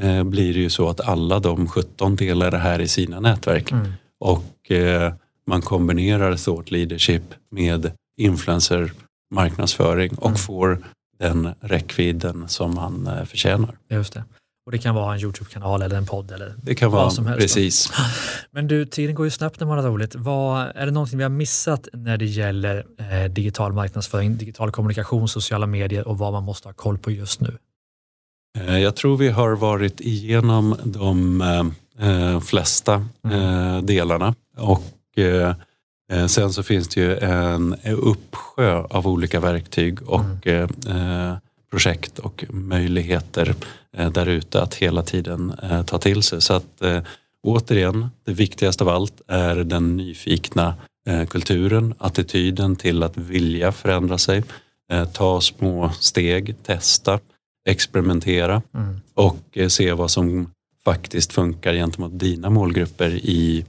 eh, 0.02 0.24
blir 0.24 0.54
det 0.54 0.60
ju 0.60 0.70
så 0.70 0.90
att 0.90 1.02
alla 1.02 1.40
de 1.40 1.68
17 1.68 2.16
delar 2.16 2.52
det 2.52 2.58
här 2.58 2.82
i 2.82 2.88
sina 2.88 3.20
nätverk 3.20 3.72
mm. 3.72 3.94
och 4.20 4.72
eh, 4.72 5.14
man 5.48 5.62
kombinerar 5.62 6.36
thought 6.36 6.72
leadership 6.72 7.24
med 7.52 7.92
influencer 8.18 8.92
marknadsföring 9.34 10.16
och 10.18 10.28
mm. 10.28 10.38
får 10.38 10.84
den 11.20 11.50
räckvidden 11.62 12.48
som 12.48 12.76
man 12.76 13.08
eh, 13.08 13.26
förtjänar. 13.26 13.78
Just 13.90 14.14
det. 14.14 14.24
Och 14.66 14.72
det 14.72 14.78
kan 14.78 14.96
vara 14.96 15.14
en 15.14 15.20
Youtube-kanal 15.20 15.82
eller 15.82 15.96
en 15.96 16.06
podd 16.06 16.32
eller 16.32 16.54
det 16.64 16.76
kan 16.76 16.92
vara, 16.92 17.10
som 17.10 17.26
helst. 17.26 17.42
Precis. 17.42 17.92
Men 18.52 18.68
du, 18.68 18.86
tiden 18.86 19.16
går 19.16 19.26
ju 19.26 19.32
snabbt 19.32 19.60
när 19.60 19.68
man 19.68 19.78
har 19.78 19.86
roligt. 19.86 20.16
Vad, 20.16 20.72
är 20.76 20.86
det 20.86 20.92
någonting 20.92 21.18
vi 21.18 21.24
har 21.24 21.30
missat 21.30 21.88
när 21.94 22.18
det 22.18 22.26
gäller 22.26 22.86
eh, 22.98 23.32
digital 23.32 23.74
marknadsföring, 23.74 24.38
digital 24.38 24.72
kommunikation, 24.72 25.28
sociala 25.28 25.66
medier 25.68 26.08
och 26.08 26.18
vad 26.18 26.34
man 26.34 26.44
måste 26.44 26.68
ha 26.68 26.74
koll 26.74 26.98
på 26.98 27.12
just 27.12 27.42
nu? 27.42 27.58
Eh, 28.58 28.80
jag 28.80 28.96
tror 28.96 29.18
vi 29.18 29.30
har 29.30 29.56
varit 29.56 30.02
igenom 30.02 30.76
de 30.84 31.42
eh, 31.42 31.66
eh 32.08 32.40
flesta 32.40 33.08
mm. 33.24 33.86
delarna 33.86 34.36
och 34.58 34.84
sen 36.28 36.54
så 36.54 36.64
finns 36.64 36.88
det 36.88 37.02
ju 37.02 37.18
en 37.18 37.76
uppsjö 37.86 38.84
av 38.90 39.08
olika 39.08 39.40
verktyg 39.40 40.02
och 40.02 40.48
mm 40.48 41.38
projekt 41.72 42.20
och 42.20 42.46
möjligheter 42.50 43.56
där 44.12 44.26
ute 44.26 44.62
att 44.62 44.76
hela 44.76 45.04
tiden 45.04 45.54
ta 45.86 45.98
till 45.98 46.24
sig. 46.24 46.42
Så 46.42 46.54
att 46.54 46.82
återigen, 47.44 48.10
det 48.26 48.34
viktigaste 48.34 48.84
av 48.84 48.90
allt 48.90 49.22
är 49.28 49.56
den 49.56 49.98
nyfikna 49.98 50.76
kulturen, 51.30 51.94
attityden 51.98 52.76
till 52.76 53.04
att 53.04 53.18
vilja 53.18 53.72
förändra 53.72 54.18
sig, 54.18 54.44
ta 55.14 55.42
små 55.42 55.92
steg, 56.00 56.56
testa, 56.64 57.20
experimentera 57.66 58.62
mm. 58.74 59.02
och 59.14 59.58
se 59.68 59.94
vad 59.94 60.12
som 60.12 60.52
faktiskt 60.86 61.34
funkar 61.34 61.74
gentemot 61.74 62.20
dina 62.20 62.50
målgrupper 62.50 63.10
i 63.10 63.66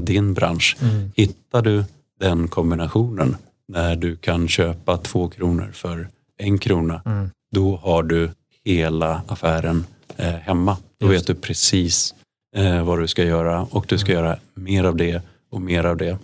din 0.00 0.34
bransch. 0.34 0.76
Mm. 0.80 1.12
Hittar 1.16 1.62
du 1.62 1.84
den 2.20 2.48
kombinationen 2.48 3.36
när 3.68 3.96
du 3.96 4.16
kan 4.16 4.48
köpa 4.48 4.96
två 4.96 5.28
kronor 5.28 5.70
för 5.72 6.08
en 6.38 6.58
krona, 6.58 7.02
mm 7.06 7.30
då 7.56 7.76
har 7.76 8.02
du 8.02 8.30
hela 8.64 9.22
affären 9.26 9.86
eh, 10.16 10.26
hemma. 10.26 10.76
Då 10.98 11.06
vet 11.06 11.26
du 11.26 11.34
precis 11.34 12.14
eh, 12.56 12.84
vad 12.84 13.00
du 13.00 13.08
ska 13.08 13.24
göra 13.24 13.62
och 13.70 13.86
du 13.88 13.98
ska 13.98 14.12
mm. 14.12 14.24
göra 14.24 14.38
mer 14.54 14.84
av 14.84 14.96
det 14.96 15.22
och 15.50 15.60
mer 15.60 15.84
av 15.84 15.96
det. 15.96 16.18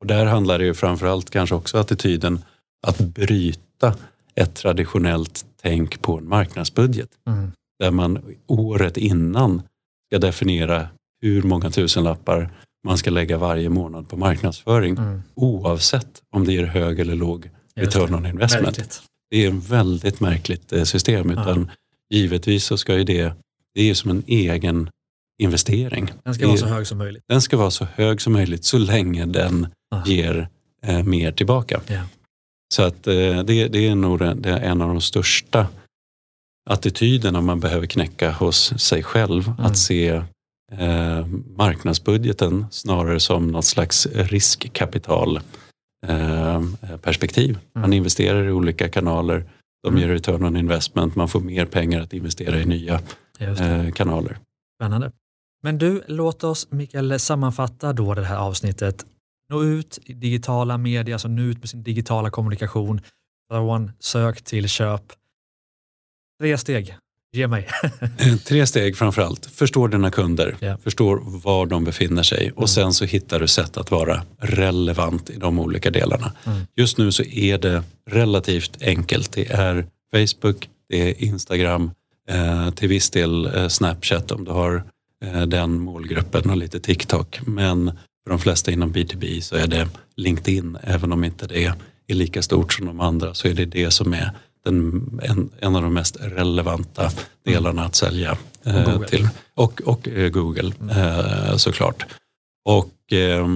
Och 0.00 0.06
där 0.06 0.26
handlar 0.26 0.58
det 0.58 0.64
ju 0.64 0.74
framförallt 0.74 1.30
kanske 1.30 1.54
också 1.54 1.78
attityden 1.78 2.44
att 2.86 2.98
bryta 2.98 3.94
ett 4.40 4.54
traditionellt 4.54 5.46
tänk 5.62 6.02
på 6.02 6.18
en 6.18 6.28
marknadsbudget. 6.28 7.10
Mm. 7.26 7.52
Där 7.78 7.90
man 7.90 8.36
året 8.46 8.96
innan 8.96 9.62
ska 10.06 10.18
definiera 10.18 10.88
hur 11.22 11.42
många 11.42 11.70
tusenlappar 11.70 12.50
man 12.86 12.98
ska 12.98 13.10
lägga 13.10 13.38
varje 13.38 13.68
månad 13.68 14.08
på 14.08 14.16
marknadsföring 14.16 14.96
mm. 14.96 15.22
oavsett 15.34 16.22
om 16.30 16.44
det 16.44 16.52
ger 16.52 16.64
hög 16.64 17.00
eller 17.00 17.14
låg 17.14 17.50
return 17.76 18.14
on 18.14 18.26
investment. 18.26 18.66
Märkligt. 18.66 19.02
Det 19.30 19.44
är 19.44 19.48
ett 19.48 19.70
väldigt 19.70 20.20
märkligt 20.20 20.72
eh, 20.72 20.84
system. 20.84 21.30
Utan 21.30 21.68
ja. 21.68 21.74
Givetvis 22.16 22.64
så 22.64 22.76
ska 22.76 22.96
ju 22.96 23.04
det, 23.04 23.32
det 23.74 23.90
är 23.90 23.94
som 23.94 24.10
en 24.10 24.22
egen 24.26 24.90
investering. 25.38 26.12
Den 26.24 26.34
ska 26.34 26.46
vara 26.46 26.56
så 26.56 26.66
hög 26.66 26.86
som 26.86 26.98
möjligt. 26.98 27.24
Den 27.28 27.42
ska 27.42 27.56
vara 27.56 27.70
så 27.70 27.84
hög 27.94 28.20
som 28.20 28.32
möjligt 28.32 28.64
så 28.64 28.78
länge 28.78 29.26
den 29.26 29.66
Aha. 29.92 30.06
ger 30.06 30.48
eh, 30.82 31.02
mer 31.02 31.32
tillbaka. 31.32 31.80
Ja. 31.86 32.00
Så 32.74 32.82
att 32.82 33.06
eh, 33.06 33.42
det, 33.42 33.68
det, 33.68 33.88
är 33.88 33.94
nog 33.94 34.18
det 34.18 34.50
är 34.50 34.60
en 34.60 34.82
av 34.82 34.88
de 34.88 35.00
största 35.00 35.66
attityderna 36.70 37.40
man 37.40 37.60
behöver 37.60 37.86
knäcka 37.86 38.32
hos 38.32 38.80
sig 38.80 39.02
själv. 39.02 39.48
Mm. 39.48 39.60
Att 39.60 39.78
se 39.78 40.08
eh, 40.72 41.26
marknadsbudgeten 41.56 42.66
snarare 42.70 43.20
som 43.20 43.46
något 43.46 43.64
slags 43.64 44.06
riskkapital 44.06 45.40
Eh, 46.06 46.62
perspektiv. 47.02 47.58
Man 47.72 47.84
mm. 47.84 47.96
investerar 47.96 48.44
i 48.44 48.50
olika 48.50 48.88
kanaler, 48.88 49.44
de 49.82 49.88
mm. 49.88 50.00
ger 50.00 50.08
return 50.08 50.44
on 50.44 50.56
investment, 50.56 51.14
man 51.14 51.28
får 51.28 51.40
mer 51.40 51.66
pengar 51.66 52.00
att 52.00 52.12
investera 52.12 52.60
i 52.60 52.64
nya 52.64 53.00
eh, 53.38 53.90
kanaler. 53.90 54.38
Spännande. 54.80 55.12
Men 55.62 55.78
du, 55.78 56.02
låt 56.06 56.44
oss 56.44 56.70
Mikael 56.70 57.20
sammanfatta 57.20 57.92
då 57.92 58.14
det 58.14 58.24
här 58.24 58.36
avsnittet. 58.36 59.06
Nå 59.50 59.62
ut 59.62 59.98
i 60.04 60.12
digitala 60.12 60.78
medier, 60.78 61.14
alltså 61.14 61.28
nå 61.28 61.42
ut 61.42 61.58
med 61.58 61.70
sin 61.70 61.82
digitala 61.82 62.30
kommunikation. 62.30 63.00
Från 63.50 63.90
sök 63.98 64.42
till 64.42 64.68
köp. 64.68 65.02
Tre 66.40 66.58
steg. 66.58 66.96
Ge 67.32 67.46
mig. 67.46 67.68
Eh, 68.18 68.36
tre 68.36 68.66
steg 68.66 68.96
framförallt. 68.96 69.46
Förstå 69.46 69.86
dina 69.86 70.10
kunder, 70.10 70.56
yeah. 70.60 70.78
förstå 70.78 71.20
var 71.24 71.66
de 71.66 71.84
befinner 71.84 72.22
sig 72.22 72.50
och 72.50 72.58
mm. 72.58 72.68
sen 72.68 72.92
så 72.92 73.04
hittar 73.04 73.40
du 73.40 73.48
sätt 73.48 73.76
att 73.76 73.90
vara 73.90 74.22
relevant 74.38 75.30
i 75.30 75.36
de 75.36 75.58
olika 75.58 75.90
delarna. 75.90 76.32
Mm. 76.46 76.58
Just 76.76 76.98
nu 76.98 77.12
så 77.12 77.22
är 77.22 77.58
det 77.58 77.82
relativt 78.10 78.82
enkelt. 78.82 79.32
Det 79.32 79.50
är 79.50 79.86
Facebook, 80.12 80.68
det 80.88 81.10
är 81.10 81.22
Instagram, 81.24 81.90
eh, 82.30 82.70
till 82.70 82.88
viss 82.88 83.10
del 83.10 83.46
eh, 83.46 83.68
Snapchat 83.68 84.30
om 84.30 84.44
du 84.44 84.50
har 84.50 84.84
eh, 85.24 85.42
den 85.42 85.80
målgruppen 85.80 86.50
och 86.50 86.56
lite 86.56 86.80
TikTok. 86.80 87.40
Men 87.46 87.92
för 88.28 88.32
de 88.32 88.38
flesta 88.38 88.70
inom 88.70 88.92
B2B 88.92 89.40
så 89.40 89.56
är 89.56 89.66
det 89.66 89.88
LinkedIn, 90.16 90.78
även 90.82 91.12
om 91.12 91.24
inte 91.24 91.46
det 91.46 91.64
är 92.06 92.14
lika 92.14 92.42
stort 92.42 92.72
som 92.72 92.86
de 92.86 93.00
andra 93.00 93.34
så 93.34 93.48
är 93.48 93.54
det 93.54 93.64
det 93.64 93.90
som 93.90 94.12
är 94.12 94.30
den, 94.64 95.20
en, 95.22 95.50
en 95.60 95.76
av 95.76 95.82
de 95.82 95.94
mest 95.94 96.16
relevanta 96.20 97.10
delarna 97.44 97.84
att 97.84 97.96
sälja 97.96 98.36
eh, 98.64 99.00
till. 99.00 99.28
Och, 99.54 99.80
och 99.84 100.08
eh, 100.08 100.28
Google 100.28 100.72
mm. 100.80 100.98
eh, 100.98 101.56
såklart. 101.56 102.06
Och, 102.64 103.12
eh, 103.12 103.46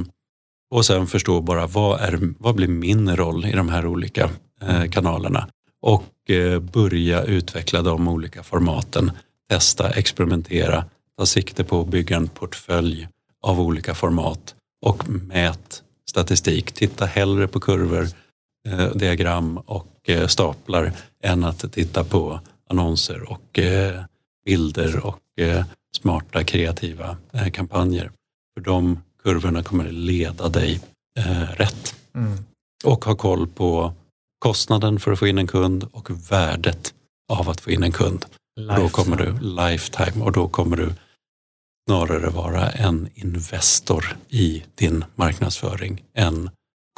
och 0.70 0.86
sen 0.86 1.06
förstå 1.06 1.40
bara 1.40 1.66
vad, 1.66 2.00
är, 2.00 2.34
vad 2.38 2.54
blir 2.54 2.68
min 2.68 3.16
roll 3.16 3.44
i 3.44 3.52
de 3.52 3.68
här 3.68 3.86
olika 3.86 4.30
eh, 4.62 4.76
mm. 4.76 4.90
kanalerna. 4.90 5.48
Och 5.82 6.30
eh, 6.30 6.60
börja 6.60 7.22
utveckla 7.22 7.82
de 7.82 8.08
olika 8.08 8.42
formaten. 8.42 9.10
Testa, 9.50 9.90
experimentera, 9.90 10.84
ta 11.18 11.26
sikte 11.26 11.64
på 11.64 11.80
att 11.80 11.88
bygga 11.88 12.16
en 12.16 12.28
portfölj 12.28 13.08
av 13.42 13.60
olika 13.60 13.94
format 13.94 14.54
och 14.82 15.08
mät 15.08 15.82
statistik. 16.10 16.72
Titta 16.72 17.06
hellre 17.06 17.48
på 17.48 17.60
kurvor, 17.60 18.08
diagram 18.94 19.58
och 19.58 19.92
Eh, 20.08 20.26
staplar 20.26 20.92
än 21.24 21.44
att 21.44 21.72
titta 21.72 22.04
på 22.04 22.40
annonser 22.68 23.32
och 23.32 23.58
eh, 23.58 24.04
bilder 24.44 25.06
och 25.06 25.20
eh, 25.36 25.64
smarta 25.96 26.44
kreativa 26.44 27.16
kampanjer. 27.52 28.12
För 28.54 28.64
de 28.64 29.02
kurvorna 29.22 29.62
kommer 29.62 29.90
leda 29.90 30.48
dig 30.48 30.80
rätt. 31.54 31.94
Mm. 32.14 32.38
Och 32.84 33.04
ha 33.04 33.14
koll 33.14 33.46
på 33.46 33.92
kostnaden 34.38 35.00
för 35.00 35.12
att 35.12 35.18
få 35.18 35.26
in 35.26 35.38
en 35.38 35.46
kund 35.46 35.88
och 35.92 36.10
värdet 36.32 36.94
av 37.32 37.48
att 37.48 37.60
få 37.60 37.70
in 37.70 37.82
en 37.82 37.92
kund. 37.92 38.26
Lifetime. 38.56 38.82
Då 38.82 38.88
kommer 38.88 39.16
du, 39.16 39.38
lifetime, 39.40 40.24
och 40.24 40.32
då 40.32 40.48
kommer 40.48 40.76
du 40.76 40.94
snarare 41.88 42.30
vara 42.30 42.70
en 42.70 43.08
investor 43.14 44.16
i 44.28 44.64
din 44.74 45.04
marknadsföring 45.14 46.02
än 46.14 46.50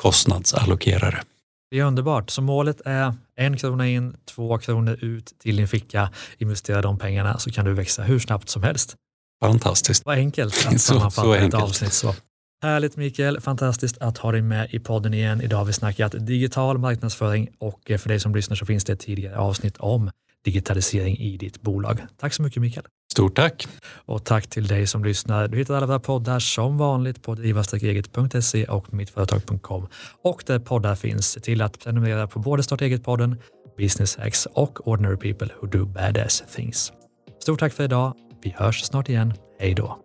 kostnadsallokerare. 0.03 1.23
Det 1.71 1.79
är 1.79 1.85
underbart. 1.85 2.31
Så 2.31 2.43
målet 2.43 2.81
är 2.85 3.15
en 3.37 3.57
krona 3.57 3.89
in, 3.89 4.17
två 4.25 4.59
kronor 4.59 4.99
ut 5.01 5.33
till 5.39 5.57
din 5.57 5.69
ficka. 5.69 6.11
Investera 6.39 6.83
de 6.83 6.99
pengarna 6.99 7.39
så 7.39 7.51
kan 7.51 7.65
du 7.65 7.75
växa 7.75 8.03
hur 8.03 8.19
snabbt 8.19 8.49
som 8.49 8.63
helst. 8.63 8.97
Fantastiskt. 9.45 10.07
Vad 10.07 10.19
enkelt 10.19 10.67
att 10.67 10.81
sammanfatta 10.81 11.39
ett 11.39 11.55
avsnitt 11.55 11.93
så. 11.93 12.15
Härligt 12.63 12.97
Mikael, 12.97 13.41
fantastiskt 13.41 13.99
att 13.99 14.19
ha 14.19 14.33
dig 14.33 14.43
med 14.43 14.69
i 14.71 14.79
podden 14.79 15.15
igen. 15.15 15.41
Idag 15.41 15.59
har 15.59 15.65
vi 15.65 15.73
snackat 15.73 16.15
digital 16.19 16.79
marknadsföring 16.79 17.49
och 17.59 17.81
för 17.99 18.09
dig 18.09 18.21
som 18.21 18.35
lyssnar 18.35 18.57
så 18.57 18.67
finns 18.67 18.85
det 18.85 18.93
ett 18.93 19.01
tidigare 19.01 19.37
avsnitt 19.39 19.77
om 19.77 20.11
digitalisering 20.45 21.19
i 21.19 21.37
ditt 21.37 21.63
bolag. 21.63 22.01
Tack 22.21 22.35
så 22.35 22.43
mycket 22.43 22.63
Mikael. 22.63 22.87
Stort 23.13 23.37
tack! 23.37 23.67
Och 24.07 24.25
tack 24.25 24.47
till 24.47 24.67
dig 24.67 24.87
som 24.87 25.05
lyssnar. 25.05 25.49
Du 25.49 25.59
hittar 25.59 25.75
alla 25.75 25.87
våra 25.87 26.01
poddar 26.01 26.39
som 26.39 26.79
vanligt 26.79 27.23
på 27.23 27.35
driva-eget.se 27.35 28.65
och 28.65 28.95
mittföretag.com 28.95 29.87
och 30.23 30.43
där 30.47 30.59
poddar 30.59 30.95
finns. 30.95 31.27
Se 31.31 31.41
till 31.41 31.63
att 31.63 31.81
prenumerera 31.81 32.27
på 32.27 32.39
både 32.39 32.63
Starta 32.63 32.85
eget-podden, 32.85 33.37
Business 33.79 34.17
Hacks 34.17 34.47
och 34.47 34.89
Ordinary 34.89 35.17
People 35.17 35.49
Who 35.61 35.67
Do 35.67 35.87
Badass 35.87 36.45
Things. 36.55 36.93
Stort 37.41 37.61
tack 37.61 37.73
för 37.73 37.85
idag. 37.85 38.15
Vi 38.43 38.55
hörs 38.57 38.83
snart 38.83 39.09
igen. 39.09 39.35
Hej 39.59 39.75
då! 39.75 40.04